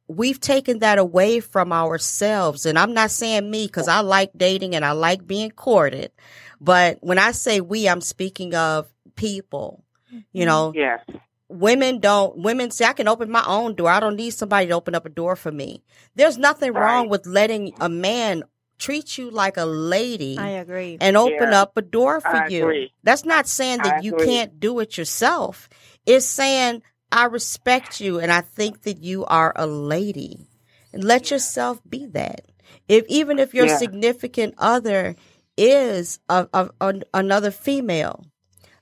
[0.06, 2.64] we've taken that away from ourselves.
[2.64, 6.12] And I'm not saying me because I like dating and I like being courted.
[6.60, 8.86] But when I say we, I'm speaking of
[9.16, 9.84] people.
[10.32, 11.00] You know, Yes.
[11.48, 13.90] women don't women say I can open my own door.
[13.90, 15.82] I don't need somebody to open up a door for me.
[16.14, 18.44] There's nothing wrong with letting a man
[18.78, 20.98] treat you like a lady I agree.
[21.00, 21.62] and open Yeah.
[21.62, 22.62] up a door for I you.
[22.64, 22.92] agree.
[23.02, 24.26] That's not saying that I you agree.
[24.26, 25.68] can't do it yourself.
[26.06, 30.46] It's saying I respect you and I think that you are a lady.
[30.92, 32.46] And let yourself be that.
[32.88, 33.76] If even if your Yeah.
[33.78, 35.16] significant other
[35.56, 38.24] is a, a, a- another female,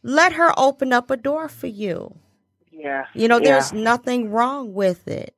[0.02, 2.14] let her open up a door for you.
[2.70, 3.06] Yeah.
[3.14, 3.44] You know, Yeah.
[3.52, 5.34] there's nothing wrong with it.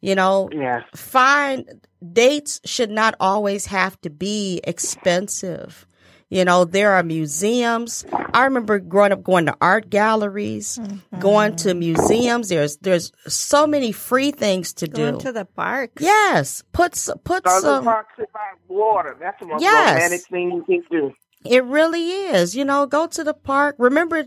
[0.00, 0.82] You know, Yeah.
[0.94, 5.86] find dates should not always have to be expensive.
[6.28, 8.06] You know, there are museums.
[8.32, 11.20] I remember growing up going to art galleries, mm-hmm.
[11.20, 12.48] going to museums.
[12.48, 15.10] There's there's so many free things to do.
[15.10, 15.90] Going to the park.
[16.00, 17.84] yes, put s- put Go to the some.
[17.84, 19.14] park, sit by water.
[19.20, 19.94] That's the most Yes.
[19.94, 21.12] romantic thing you can do.
[21.44, 22.56] It really is.
[22.56, 23.76] You know, go to the park.
[23.78, 24.24] Remember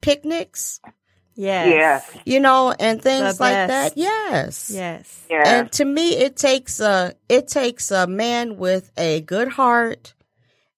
[0.00, 0.80] picnics.
[1.36, 1.68] Yes.
[2.14, 2.22] Yes.
[2.24, 3.96] You know, and things like that.
[3.96, 4.70] Yes.
[4.72, 5.26] Yes.
[5.28, 5.42] Yeah.
[5.46, 10.14] And to me, it takes a it takes a man with a good heart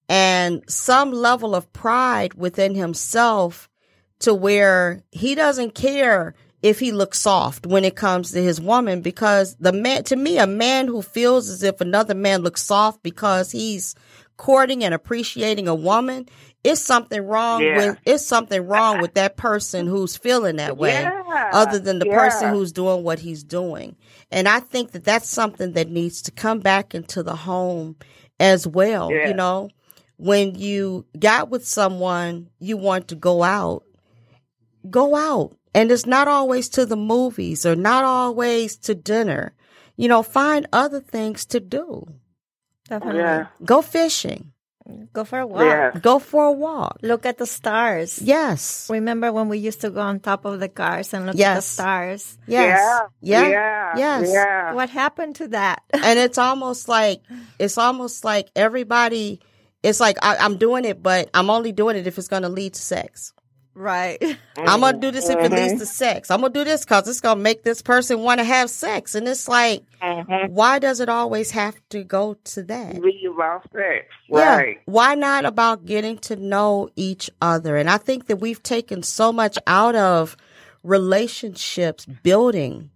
[0.09, 3.69] and some level of pride within himself
[4.19, 6.33] to where he doesn't care
[6.63, 10.39] if he looks soft when it comes to his woman because the man to me
[10.39, 13.93] a man who feels as if another man looks soft because he's
[14.37, 16.27] courting and appreciating a woman
[16.63, 17.77] it's something wrong Yeah.
[17.77, 21.49] with it's something wrong with that person who's feeling that way Yeah.
[21.53, 22.17] other than the Yeah.
[22.17, 23.95] person who's doing what he's doing.
[24.31, 27.95] And I think that that's something that needs to come back into the home
[28.39, 29.11] as well.
[29.11, 29.29] Yeah.
[29.29, 29.69] You know,
[30.17, 33.83] when you got with someone, you want to go out,
[34.89, 35.55] go out.
[35.73, 39.53] And it's not always to the movies or not always to dinner.
[39.95, 42.07] You know, find other things to do.
[42.89, 43.19] Definitely.
[43.21, 43.47] Yeah.
[43.63, 44.53] Go fishing.
[45.13, 45.61] Go for a walk.
[45.61, 45.91] Yeah.
[45.99, 46.99] Go for a walk.
[47.01, 48.21] Look at the stars.
[48.21, 48.87] Yes.
[48.89, 51.61] Remember when we used to go on top of the cars and look at the
[51.61, 52.37] stars?
[52.47, 52.79] Yes.
[53.21, 53.41] Yeah.
[53.41, 53.49] Yeah.
[53.49, 53.97] Yeah.
[53.97, 54.31] Yes.
[54.31, 54.73] Yeah.
[54.73, 55.83] What happened to that?
[55.93, 57.21] and it's almost like
[57.59, 59.41] it's almost like everybody
[59.83, 62.49] it's like I, i'm doing it but i'm only doing it if it's going to
[62.49, 63.33] lead to sex
[63.77, 64.21] right.
[64.57, 65.55] i'm going to do this if it Mm-hmm.
[65.55, 68.21] leads to sex i'm going to do this because it's going to make this person
[68.21, 70.49] want to have sex and it's like Mhm.
[70.49, 74.05] why does it always have to go to that Be about sex.
[74.29, 74.55] yeah.
[74.57, 74.77] Right.
[74.85, 77.77] Why not about getting to know each other?
[77.77, 80.37] And I think that we've taken so much out of
[80.83, 82.89] relationships building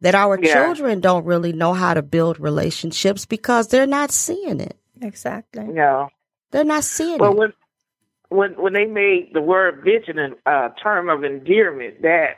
[0.00, 0.54] that our Yeah.
[0.54, 4.76] children don't really know how to build relationships because they're not seeing it.
[5.02, 5.64] Exactly.
[5.64, 6.08] No.
[6.50, 7.38] They're not seeing Well, it.
[7.38, 7.52] when
[8.30, 12.34] when when they made the word bitch an uh, term of endearment, that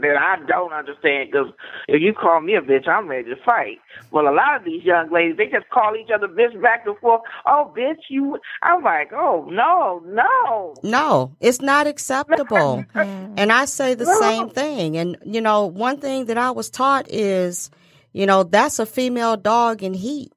[0.00, 1.48] that I don't understand because
[1.88, 3.78] if you call me a bitch, I'm ready to fight.
[4.10, 6.98] Well, a lot of these young ladies, they just call each other bitch back and
[6.98, 7.22] forth.
[7.46, 8.38] Oh, bitch, you.
[8.62, 10.74] I'm like, oh no, no.
[10.82, 12.84] No, it's not acceptable.
[12.94, 13.34] Mm.
[13.38, 14.12] and I say the No.
[14.20, 14.96] same thing.
[14.96, 17.70] And, you know, one thing that I was taught is,
[18.12, 20.32] you know, that's a female dog in heat.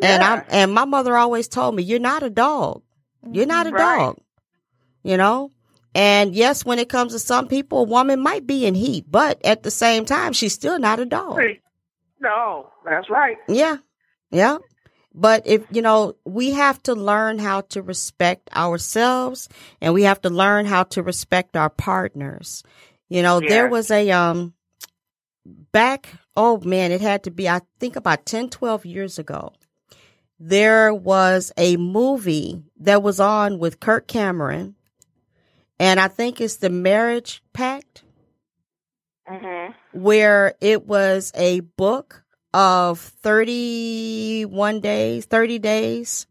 [0.00, 2.82] And I'm and my mother always told me, You're not a dog.
[3.30, 3.98] You're not a Right.
[3.98, 4.18] dog.
[5.02, 5.52] You know?
[5.94, 9.38] And yes, when it comes to some people, a woman might be in heat, but
[9.44, 11.38] at the same time, she's still not a dog.
[12.20, 13.36] No, that's right.
[13.48, 13.78] Yeah.
[14.30, 14.58] Yeah.
[15.14, 19.48] But if, you know, we have to learn how to respect ourselves
[19.82, 22.62] and we have to learn how to respect our partners.
[23.10, 24.54] You know, there was a, um,
[25.44, 29.52] back, oh man, it had to be, I think about 10, 12 years ago.
[30.44, 34.74] There was a movie that was on with Kirk Cameron
[35.78, 38.02] and I think it's the Marriage Pact
[39.26, 46.26] hmm where it was a book of 31 days, 30 days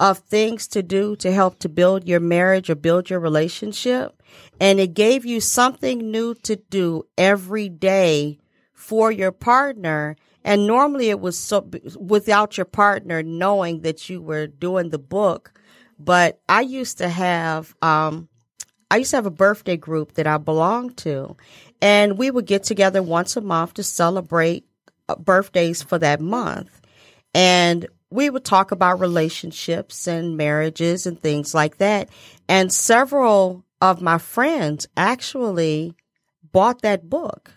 [0.00, 4.22] of things to do to help to build your marriage or build your relationship.
[4.60, 8.38] And it gave you something new to do every day
[8.72, 10.16] for your partner.
[10.46, 11.68] And normally it was so
[11.98, 15.52] without your partner knowing that you were doing the book.
[15.98, 18.28] But I used to have, um,
[18.88, 21.36] I used to have a birthday group that I belonged to,
[21.82, 24.64] and we would get together once a month to celebrate
[25.08, 26.80] uh, birthdays for that month.
[27.34, 32.08] And we would talk about relationships and marriages and things like that.
[32.48, 35.96] And several of my friends actually
[36.52, 37.52] bought that book.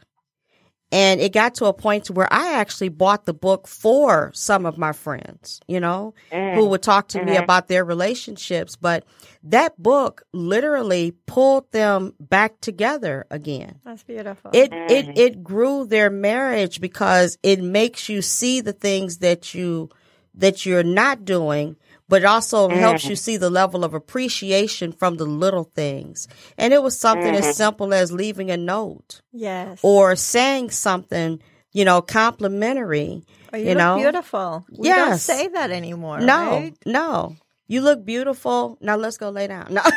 [0.92, 4.66] And it got to a point to where I actually bought the book for some
[4.66, 6.56] of my friends, you know, mm.
[6.56, 7.30] who would talk to mm-hmm.
[7.30, 8.76] me about their relationships.
[8.76, 9.06] But
[9.44, 13.80] that book literally pulled them back together again.
[13.86, 14.50] That's beautiful.
[14.52, 14.90] It mm.
[14.90, 19.90] it it grew their marriage because it makes you see the things that you
[20.34, 21.76] that you're not doing
[22.10, 22.80] but it also mm-hmm.
[22.80, 26.28] helps you see the level of appreciation from the little things.
[26.58, 27.50] And it was something mm-hmm.
[27.50, 29.22] as simple as leaving a note.
[29.32, 29.80] Yes.
[29.84, 31.40] Or saying something,
[31.72, 33.24] you know, complimentary.
[33.54, 34.66] Oh, you, you know, beautiful.
[34.72, 35.28] We yes.
[35.28, 36.20] don't say that anymore.
[36.20, 36.78] No, right?
[36.86, 37.36] no.
[37.68, 38.80] You look beautiful.
[38.82, 39.72] Now let's go lay down.
[39.76, 39.84] No.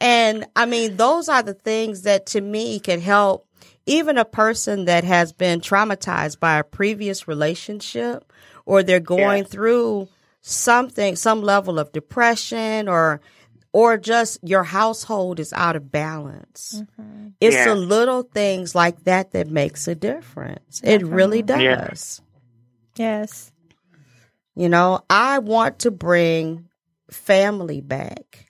[0.00, 3.46] and I mean, those are the things that to me can help
[3.86, 8.27] even a person that has been traumatized by a previous relationship
[8.68, 9.48] or they're going yes.
[9.48, 10.08] through
[10.42, 13.20] something, some level of depression or
[13.72, 16.82] or just your household is out of balance.
[16.82, 17.28] Mm-hmm.
[17.40, 17.66] It's yes.
[17.66, 20.80] the little things like that that makes a difference.
[20.84, 21.60] It really does.
[21.62, 22.20] Yes.
[22.96, 23.52] yes.
[24.54, 26.68] You know, I want to bring
[27.10, 28.48] family back.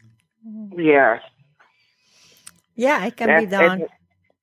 [0.76, 1.22] Yes.
[2.74, 3.86] Yeah, it can that's, be done.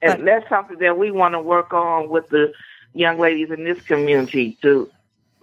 [0.02, 2.54] And, and that's something that we want to work on with the
[2.94, 4.90] young ladies in this community to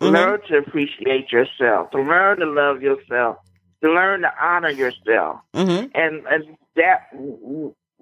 [0.02, 0.14] Mm-hmm.
[0.14, 3.36] Learn to appreciate yourself, to learn to love yourself,
[3.82, 5.40] to learn to honor yourself.
[5.54, 5.86] Mm-hmm.
[5.94, 7.08] And, and that,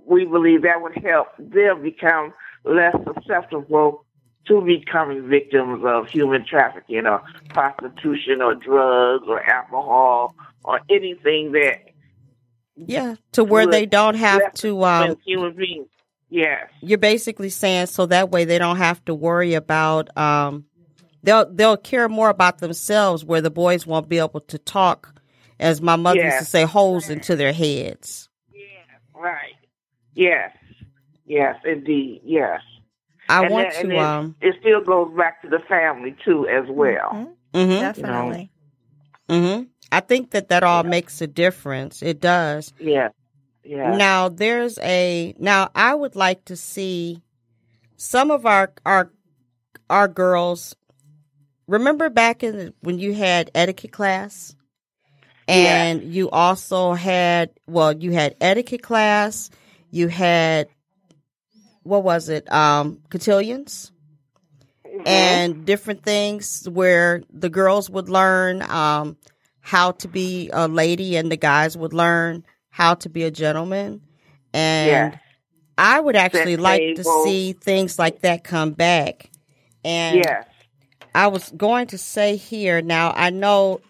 [0.06, 2.32] we believe that would help them become
[2.64, 4.04] less susceptible
[4.46, 10.34] to becoming victims of human trafficking or prostitution or drugs or alcohol
[10.64, 11.90] or anything that
[12.76, 15.88] yeah to where they don't have to um human beings
[16.30, 20.64] yes you're basically saying so that way they don't have to worry about um
[21.22, 25.20] they'll they'll care more about themselves where the boys won't be able to talk
[25.58, 26.34] as my mother yes.
[26.34, 27.18] used to say holes right.
[27.18, 29.54] into their heads yeah right
[30.14, 30.50] yes
[31.26, 32.60] yes indeed yes
[33.28, 36.64] i and want then, to um it still goes back to the family too as
[36.68, 37.58] well mm-hmm.
[37.58, 37.80] Mm-hmm.
[37.80, 38.50] definitely
[39.28, 39.48] you know?
[39.48, 39.62] mm-hmm.
[39.92, 40.90] i think that that all yeah.
[40.90, 43.08] makes a difference it does yeah
[43.64, 47.22] yeah now there's a now i would like to see
[47.96, 49.12] some of our our
[49.90, 50.74] our girls
[51.70, 54.56] remember back in when you had etiquette class
[55.46, 56.08] and yeah.
[56.08, 59.50] you also had well you had etiquette class
[59.90, 60.68] you had
[61.84, 63.92] what was it um cotillions
[64.84, 65.06] mm-hmm.
[65.06, 69.16] and different things where the girls would learn um
[69.60, 74.00] how to be a lady and the guys would learn how to be a gentleman
[74.52, 75.18] and yeah.
[75.78, 79.30] i would actually like to see things like that come back
[79.84, 80.44] and yeah
[81.14, 83.80] I was going to say here now, I know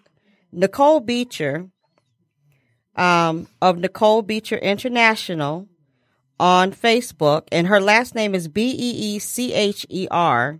[0.52, 1.68] Nicole Beecher
[2.96, 5.68] um, of Nicole Beecher International
[6.38, 10.58] on Facebook, and her last name is B E E C H E R.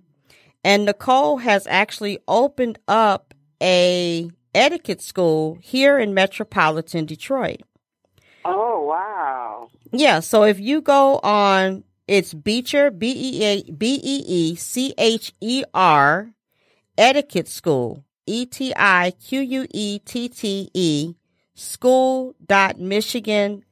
[0.63, 3.33] And Nicole has actually opened up
[3.63, 7.63] a etiquette school here in metropolitan Detroit.
[8.45, 9.69] Oh wow.
[9.93, 15.65] Yeah, so if you go on it's Beecher B E E E C H E
[15.73, 16.31] R
[17.01, 21.15] Etiquette School, E T I Q U E T T E,
[21.55, 23.65] school dot Michigan.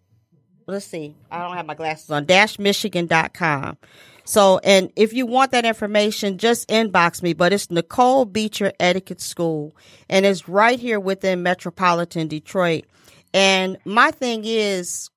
[0.66, 3.76] Let's see, I don't have my glasses on, dash Michigan.com.
[4.24, 9.20] So, and if you want that information, just inbox me, but it's Nicole Beecher Etiquette
[9.20, 9.76] School,
[10.08, 12.86] and it's right here within metropolitan Detroit.
[13.34, 15.10] And my thing is,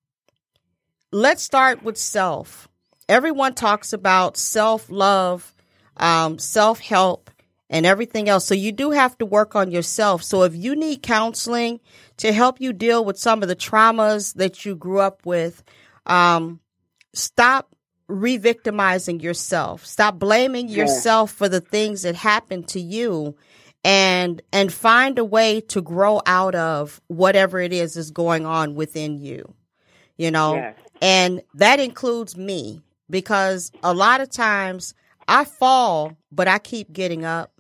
[1.14, 2.68] let's start with self.
[3.07, 5.53] Everyone talks about self love,
[5.95, 7.31] um, self help,
[7.72, 8.46] and everything else.
[8.46, 10.22] So you do have to work on yourself.
[10.22, 11.80] So if you need counseling
[12.18, 15.64] to help you deal with some of the traumas that you grew up with,
[16.06, 16.60] um,
[17.14, 17.74] stop
[18.08, 19.86] re-victimizing yourself.
[19.86, 20.80] Stop blaming yeah.
[20.80, 23.36] yourself for the things that happened to you
[23.84, 28.76] and and find a way to grow out of whatever it is is going on
[28.76, 29.56] within you.
[30.18, 30.56] You know?
[30.56, 30.74] Yeah.
[31.02, 34.94] And that includes me because a lot of times
[35.28, 37.51] I fall, but I keep getting up.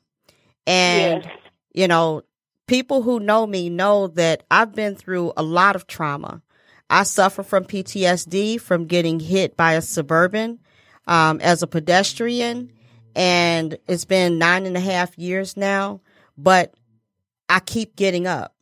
[0.67, 1.33] And yes.
[1.73, 2.21] you know,
[2.67, 6.41] people who know me know that I've been through a lot of trauma.
[6.89, 10.59] I suffer from PTSD from getting hit by a suburban
[11.07, 12.71] um, as a pedestrian,
[13.15, 16.01] and it's been nine and a half years now.
[16.37, 16.73] But
[17.47, 18.55] I keep getting up.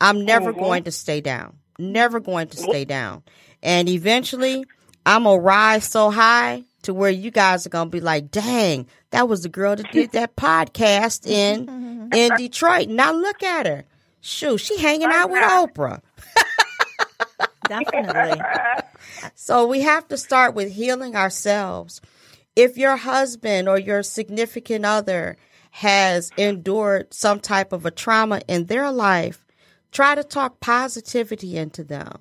[0.00, 0.58] I'm never Mhm.
[0.58, 1.58] going to stay down.
[1.78, 3.22] Never going to stay down.
[3.62, 4.64] And eventually,
[5.06, 9.28] I'm gonna rise so high to where you guys are gonna be like, "Dang, that
[9.28, 13.84] was the girl that did that podcast in in Detroit." Now look at her.
[14.20, 15.66] Shoot, she hanging out with uh-huh.
[15.66, 16.00] Oprah.
[17.68, 18.42] Definitely.
[19.34, 22.00] So we have to start with healing ourselves.
[22.56, 25.36] If your husband or your significant other
[25.70, 29.44] has endured some type of a trauma in their life,
[29.92, 32.18] try to talk positivity into them.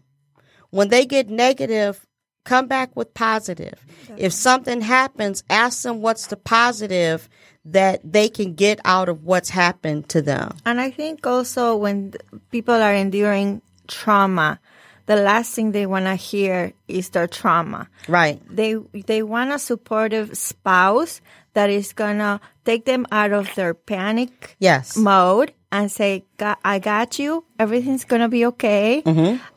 [0.70, 2.08] When they get negative,
[2.44, 3.86] come back with positive.
[4.18, 7.30] If something happens, ask them what's the positive
[7.66, 10.58] that they can get out of what's happened to them.
[10.66, 12.14] And I think also when
[12.52, 14.60] people are enduring trauma,
[15.06, 17.90] the last thing they want to hear is their trauma.
[18.08, 18.42] Right.
[18.50, 18.76] They
[19.06, 21.22] they want a supportive spouse
[21.54, 24.96] that is gonna take them out of their panic Yes.
[24.96, 26.24] mode and say,
[26.64, 27.44] "I got you.
[27.58, 29.02] Everything's gonna be okay,"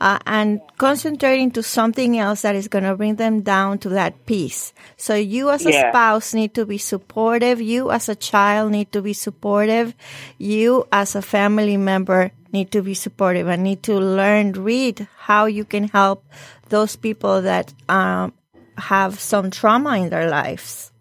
[0.01, 4.73] uh, and concentrating to something else that is gonna bring them down to that peace.
[4.97, 5.91] So you, as a Yeah.
[5.91, 7.61] spouse, need to be supportive.
[7.61, 9.93] You, as a child, need to be supportive.
[10.39, 15.45] You, as a family member, need to be supportive and need to learn, read how
[15.45, 16.25] you can help
[16.71, 18.33] those people that um,
[18.79, 20.93] have some trauma in their lives.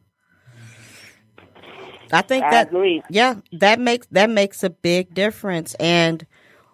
[2.11, 3.03] I think I that agree.
[3.09, 5.73] yeah, that makes that makes a big difference.
[5.75, 6.25] And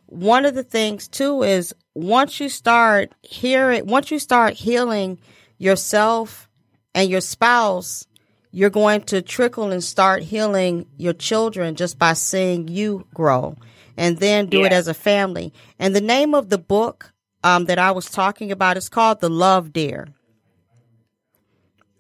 [0.06, 5.20] one of the things too is once you start hearing, once you start healing
[5.58, 6.50] yourself
[6.94, 8.06] and your spouse,
[8.52, 13.56] you're going to trickle and start healing your children just by seeing you grow,
[13.98, 15.54] and then do it as a family.
[15.80, 17.14] And the name of the book
[17.44, 20.08] um, that I was talking about is called The Love Deer.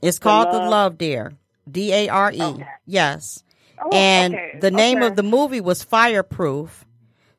[0.01, 1.33] It's called The Love- Love Dare.
[1.71, 2.41] D A R E.
[2.41, 2.65] Okay.
[2.85, 3.43] Yes.
[3.83, 5.07] Oh, and okay, the name okay.
[5.07, 6.85] of the movie was Fireproof.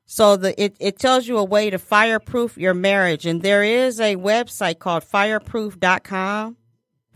[0.05, 3.25] So the it, it tells you a way to fireproof your marriage.
[3.25, 6.57] And there is a website called fireproof.com.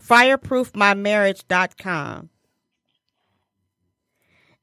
[0.01, 2.29] Fireproofmymarriage.com.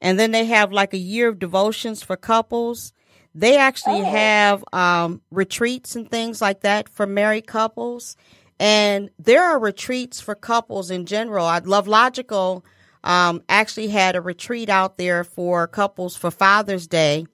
[0.01, 2.93] And then they have like a year of devotions for couples.
[3.35, 4.11] They actually Oh.
[4.11, 8.17] have um, retreats and things like that for married couples.
[8.61, 11.45] And there are retreats for couples in general.
[11.47, 12.65] I Love Logical
[13.03, 17.27] um, actually had a retreat out there for couples for Father's Day.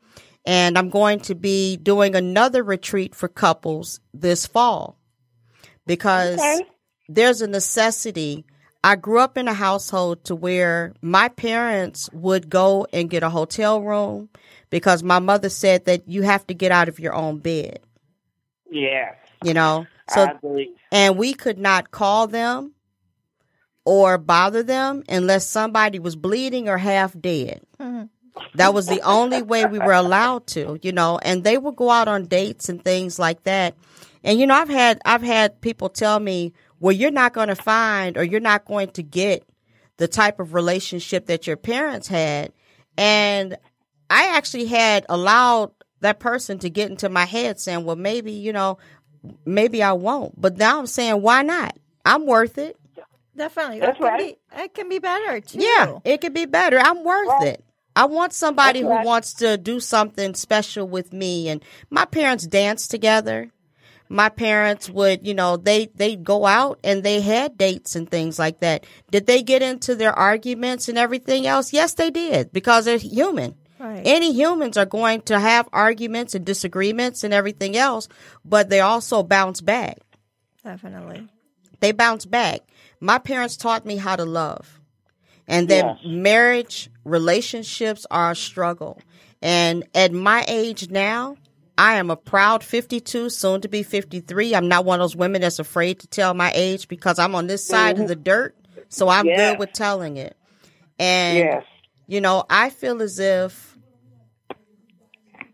[0.47, 4.97] And I'm going to be doing another retreat for couples this fall
[5.87, 6.65] because Okay.
[7.09, 8.47] there's a necessity.
[8.83, 13.29] I grew up in a household to where my parents would go and get a
[13.29, 14.31] hotel room
[14.71, 17.81] because my mother said that you have to get out of your own bed,
[18.71, 19.17] Yes.
[19.45, 19.87] You know?
[20.09, 20.27] So
[20.91, 22.75] and we could not call them
[23.85, 27.63] or bother them unless somebody was bleeding or half dead.
[27.81, 28.05] Mm-hmm.
[28.55, 31.91] That was the only way we were allowed to, you know, and they would go
[31.91, 33.75] out on dates and things like that.
[34.23, 37.57] And you know, I've had I've had people tell me, "Well, you're not going to
[37.57, 39.45] find or you're not going to get
[39.97, 42.53] the type of relationship that your parents had."
[42.97, 43.57] And
[44.09, 48.53] I actually had allowed that person to get into my head saying, "Well, maybe, you
[48.53, 48.79] know,
[49.45, 51.77] maybe I won't." But now I'm saying, "Why not?
[52.05, 52.77] I'm worth it."
[53.37, 54.39] Definitely, That's that can right.
[54.55, 55.61] be it can be better too.
[55.61, 56.79] Yeah, it could be better.
[56.79, 57.49] I'm worth Right.
[57.49, 57.65] it.
[57.97, 59.07] I want somebody That's who right.
[59.07, 61.49] wants to do something special with me.
[61.49, 63.51] And my parents danced together.
[64.09, 68.39] My parents would, you know, they they go out and they had dates and things
[68.39, 68.85] like that.
[69.11, 71.73] Did they get into their arguments and everything else?
[71.73, 73.55] Yes, they did because they're human.
[73.81, 74.03] Right.
[74.05, 78.09] Any humans are going to have arguments and disagreements and everything else,
[78.45, 79.99] but they also bounce back
[80.63, 81.29] Definitely.
[81.81, 82.61] they bounce back.
[83.01, 84.81] My parents taught me how to love.
[85.49, 85.99] And then Yes.
[86.05, 89.01] marriage relationships are a struggle.
[89.43, 91.37] And at my age now,
[91.79, 94.55] I am a proud 52, soon to be 53.
[94.55, 97.47] I'm not one of those women that's afraid to tell my age because I'm on
[97.47, 98.09] this side of mm-hmm.
[98.09, 98.55] the dirt.
[98.91, 99.53] So I'm Yes.
[99.53, 100.37] good with telling it.
[100.99, 101.65] And Yes.
[102.07, 103.70] you know, I feel as if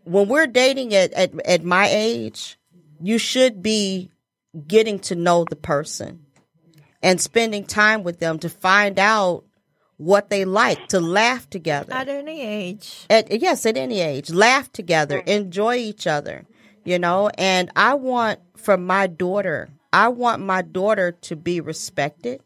[0.07, 2.57] when we're dating at, at, at my age,
[3.01, 4.09] you should be
[4.67, 6.25] getting to know the person
[7.03, 9.43] and spending time with them to find out
[9.97, 11.93] what they like, to laugh together.
[11.93, 13.05] At any age.
[13.09, 16.45] At, yes, at any age, laugh together, enjoy each other,
[16.83, 17.29] you know.
[17.37, 22.41] And I want for my daughter, I want my daughter to be respected.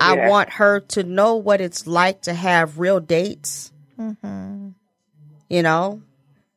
[0.00, 3.70] I want her to know what it's like to have real dates.
[3.98, 4.70] Mm-hmm.
[5.48, 6.02] you know,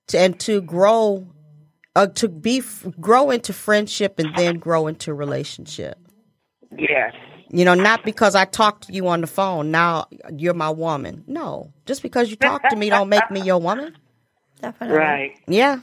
[0.07, 1.27] to, and to grow,
[1.95, 2.61] uh, to be
[2.99, 5.97] grow into friendship and then grow into relationship.
[6.77, 7.13] Yes.
[7.49, 11.23] You know, not because I talked to you on the phone, now you're my woman.
[11.27, 13.95] No, just because you talk to me don't make me your woman.
[14.61, 14.97] Definitely.
[14.97, 15.39] Right.
[15.47, 15.79] Yeah.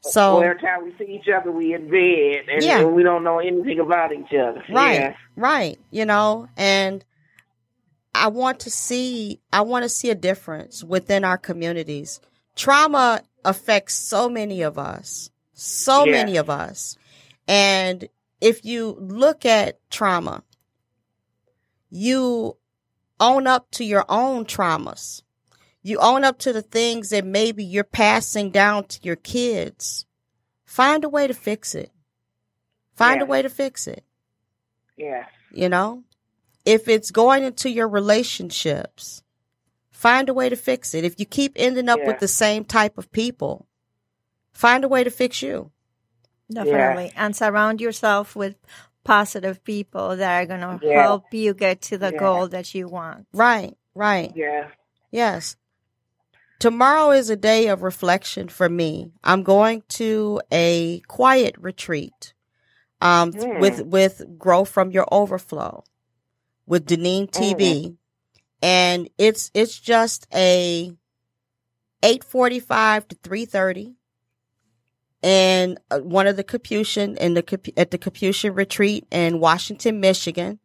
[0.00, 2.80] So Well, every time we see each other, we in bed, and, Yeah.
[2.80, 4.62] and we don't know anything about each other.
[4.70, 5.16] right, Yes.
[5.36, 7.04] right, you know, and
[8.14, 12.20] I want to see I want to see a difference within our communities.
[12.54, 15.30] Trauma affects so many of us.
[15.52, 16.12] So Yeah.
[16.12, 16.96] many of us.
[17.46, 18.08] And
[18.40, 20.42] if you look at trauma,
[21.90, 22.56] you
[23.20, 25.22] own up to your own traumas.
[25.82, 30.06] You own up to the things that maybe you're passing down to your kids.
[30.64, 31.92] Find a way to fix it.
[32.96, 34.04] Find a way to fix it.
[34.96, 35.28] Yes.
[35.50, 36.04] You know,
[36.64, 39.22] if it's going into your relationships,
[40.04, 41.02] find a way to fix it.
[41.04, 42.08] If you keep ending up Yeah.
[42.08, 43.66] with the same type of people,
[44.52, 45.70] find a way to fix you.
[46.50, 47.10] Definitely.
[47.16, 48.56] And surround yourself with
[49.02, 51.02] positive people that are going to Yeah.
[51.02, 52.18] help you get to the Yeah.
[52.18, 53.26] goal that you want.
[53.32, 54.30] Right, right.
[54.36, 54.70] Yes.
[55.10, 55.56] Yes.
[56.58, 59.12] Tomorrow is a day of reflection for me.
[59.22, 62.34] I'm going to a quiet retreat
[63.00, 63.58] um, Hmm.
[63.60, 65.84] with with Grow from Your Overflow
[66.66, 67.96] with Deneen TB,
[68.64, 70.90] and it's it's just a
[72.02, 73.96] eight forty five to three thirty,
[75.22, 80.60] and uh, one of the Capuchin in the at the Capuchin retreat in Washington, Michigan,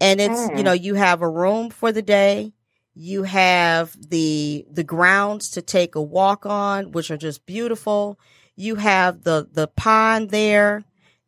[0.00, 0.56] and it's Hmm.
[0.56, 2.54] you know you have a room for the day.
[2.94, 8.18] You have the the grounds to take a walk on which are just beautiful.
[8.56, 10.84] You have the the pond there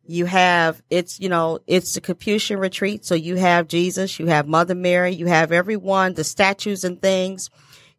[0.09, 3.05] you have it's you know it's the capuchin retreat.
[3.05, 7.51] So you have jesus you have mother mary you have everyone the statues and things.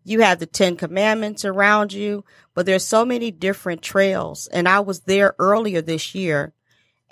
[0.02, 4.48] You have the 10 commandments around you but there's so many different trails.
[4.48, 6.52] And i was there earlier this year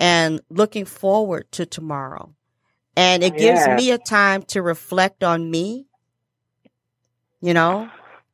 [0.00, 2.34] and looking forward to tomorrow.
[2.96, 5.86] And it oh, gives me a time to reflect on me
[7.40, 7.88] you know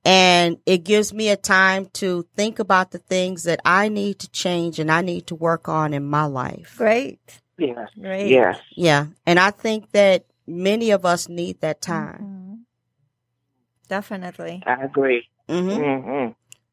[0.05, 4.31] and it gives me a time to think about the things that I need to
[4.31, 6.75] change and I need to work on in my life.
[6.77, 7.41] Great.
[7.59, 7.89] Yes.
[7.99, 8.31] Great.
[8.31, 8.59] Yes.
[8.77, 9.07] Yeah.
[9.27, 12.19] And I think that many of us need that time.
[12.23, 12.59] Mhm.
[13.89, 14.63] Definitely.
[14.67, 15.29] I agree.
[15.49, 16.29] hmm hmm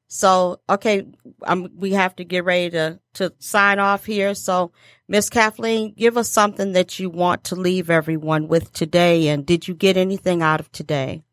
[0.08, 1.08] So, okay,
[1.44, 4.34] um, we have to get ready to, to sign off here.
[4.34, 4.72] So,
[5.08, 9.30] Miss Kathleen, give us something that you want to leave everyone with today.
[9.30, 11.24] And did you get anything out of today?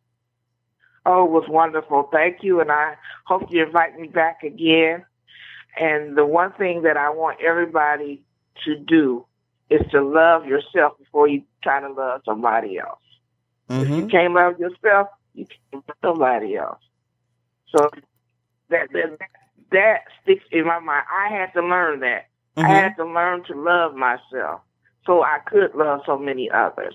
[1.08, 2.10] Oh, it was wonderful.
[2.12, 2.96] Thank you, and I
[3.26, 5.06] hope you invite me back again.
[5.78, 8.22] And the one thing that I want everybody
[8.64, 9.26] to do
[9.70, 13.00] is to love yourself before you try to love somebody else.
[13.78, 16.80] If you hmm can't love yourself, you can't love somebody else.
[17.74, 17.90] So
[18.70, 19.18] that that
[19.72, 21.04] that sticks in my mind.
[21.12, 22.26] I had to learn that.
[22.62, 22.80] I Mm-hmm.
[22.80, 24.62] had to learn to love myself
[25.06, 26.94] so I could love so many others.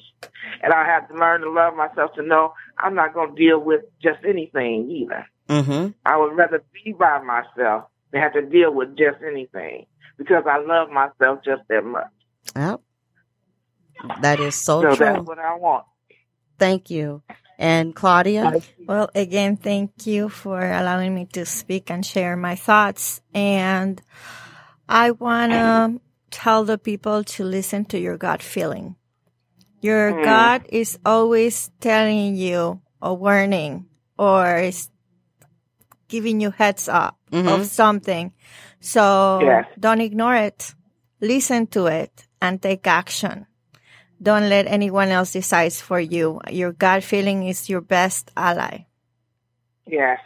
[0.61, 2.53] And I had to learn to love myself to know
[2.83, 5.25] I'm not going to deal with just anything either.
[5.49, 9.85] hmm I would rather be by myself than have to deal with just anything
[10.17, 12.11] because I love myself just that much.
[12.55, 12.81] Yep.
[14.21, 15.05] That is so, so true.
[15.05, 15.85] that's what I want.
[16.59, 17.23] Thank you.
[17.57, 18.61] And Claudia?
[18.87, 23.21] Well, again, thank you for allowing me to speak and share my thoughts.
[23.33, 24.01] And
[24.89, 28.95] I want to tell the people to listen to your gut feeling.
[29.83, 30.23] Your Mm.
[30.23, 34.87] gut is always telling you a warning or is
[36.07, 37.51] giving you heads up Mhm.
[37.51, 38.31] of something.
[38.79, 39.65] So Yes.
[39.77, 40.73] don't ignore it.
[41.19, 43.45] Listen to it and take action.
[44.21, 46.39] Don't let anyone else decide for you.
[46.49, 48.87] Your gut feeling is your best ally.
[49.85, 50.19] Yes.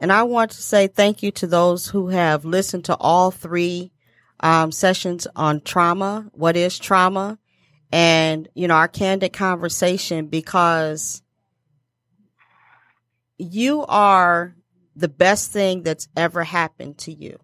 [0.00, 3.92] And I want to say thank you to those who have listened to all three
[4.40, 6.30] um, sessions on trauma.
[6.32, 7.38] What is trauma?
[7.92, 11.22] And, you know, our candid conversation because
[13.36, 14.54] you are
[14.96, 17.38] the best thing that's ever happened to you.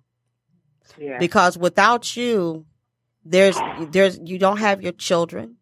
[0.98, 1.18] Yes.
[1.20, 2.64] Because without you,
[3.24, 3.58] there's,
[3.90, 5.56] there's, you don't have your children.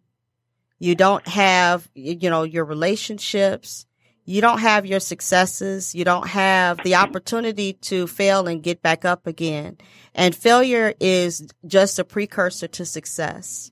[0.78, 3.86] You don't have, you know, your relationships.
[4.24, 5.94] You don't have your successes.
[5.94, 9.78] You don't have the opportunity to fail and get back up again.
[10.14, 13.70] And failure is just a precursor to success.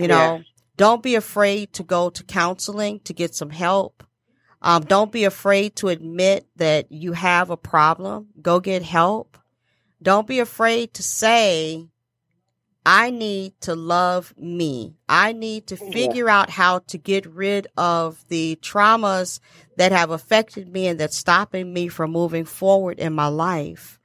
[0.00, 0.46] You know, Yes.
[0.76, 4.04] don't be afraid to go to counseling to get some help.
[4.62, 8.28] Um, don't be afraid to admit that you have a problem.
[8.42, 9.38] Go get help.
[10.02, 11.86] Don't be afraid to say,
[12.84, 14.96] I need to love me.
[15.08, 16.40] I need to figure yeah.
[16.40, 19.40] out how to get rid of the traumas
[19.76, 23.98] that have affected me and that's stopping me from moving forward in my life.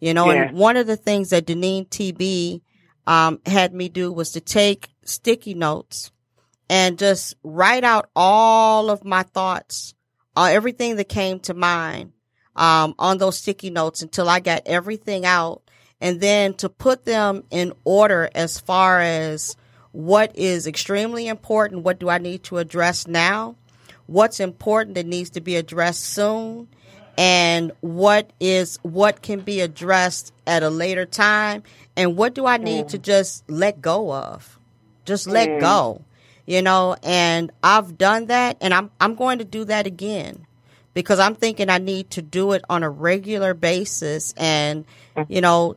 [0.00, 0.48] You know, yeah.
[0.48, 2.62] and one of the things that Deneen TB
[3.06, 6.10] um, had me do was to take sticky notes
[6.68, 9.94] and just write out all of my thoughts,
[10.36, 12.12] uh, everything that came to mind
[12.56, 15.62] um, on those sticky notes until I got everything out
[16.00, 19.56] and then to put them in order as far as
[19.92, 23.56] what is extremely important, what do I need to address now,
[24.06, 26.66] what's important that needs to be addressed soon,
[27.16, 31.62] and what is what can be addressed at a later time,
[31.96, 34.58] and what do I need to just let go of,
[35.04, 35.60] just let mm.
[35.60, 36.02] go,
[36.46, 36.96] you know.
[37.02, 40.46] And I've done that, and I'm I'm going to do that again
[40.94, 44.84] because I'm thinking I need to do it on a regular basis, and
[45.28, 45.76] you know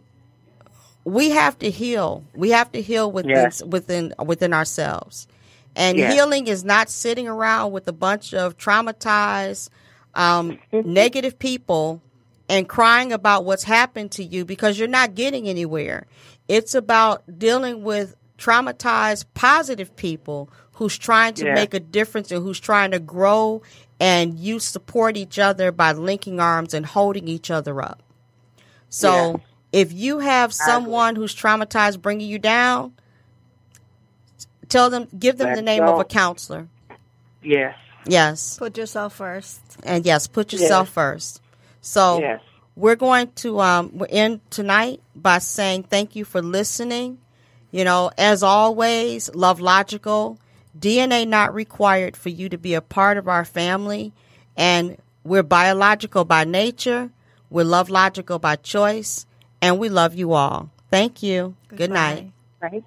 [1.04, 2.24] we have to heal.
[2.34, 3.64] We have to heal within yes.
[3.64, 5.28] within within ourselves.
[5.76, 6.14] And yes.
[6.14, 9.70] healing is not sitting around with a bunch of traumatized,
[10.14, 12.02] um, negative people
[12.48, 16.06] and crying about what's happened to you because you're not getting anywhere.
[16.48, 22.60] It's about dealing with traumatized, positive people who's trying to make a difference and who's
[22.60, 23.62] trying to grow
[24.00, 28.04] and you support each other by linking arms and holding each other up.
[28.90, 32.94] So if you have someone who's traumatized bringing you down,
[34.70, 35.94] tell them, give them Let's the name go.
[35.94, 36.68] of a counselor.
[37.42, 37.76] Yes.
[38.06, 38.58] Yes.
[38.58, 39.62] Put yourself first.
[39.84, 40.94] And yes, put yourself yes.
[40.94, 41.42] first.
[41.82, 42.42] So yes.
[42.76, 47.20] we're going to um we're end tonight by saying thank you for listening.
[47.76, 50.40] You know, as always, love logical.
[50.80, 54.14] DNA not required for you to be a part of our family.
[54.56, 54.96] And
[55.26, 57.10] we're biological by nature.
[57.50, 59.26] We're love logical by choice
[59.62, 60.70] and we love you all.
[60.90, 61.58] Thank you.
[61.68, 61.76] Goodbye.
[61.78, 62.32] Good night.
[62.62, 62.84] Bye.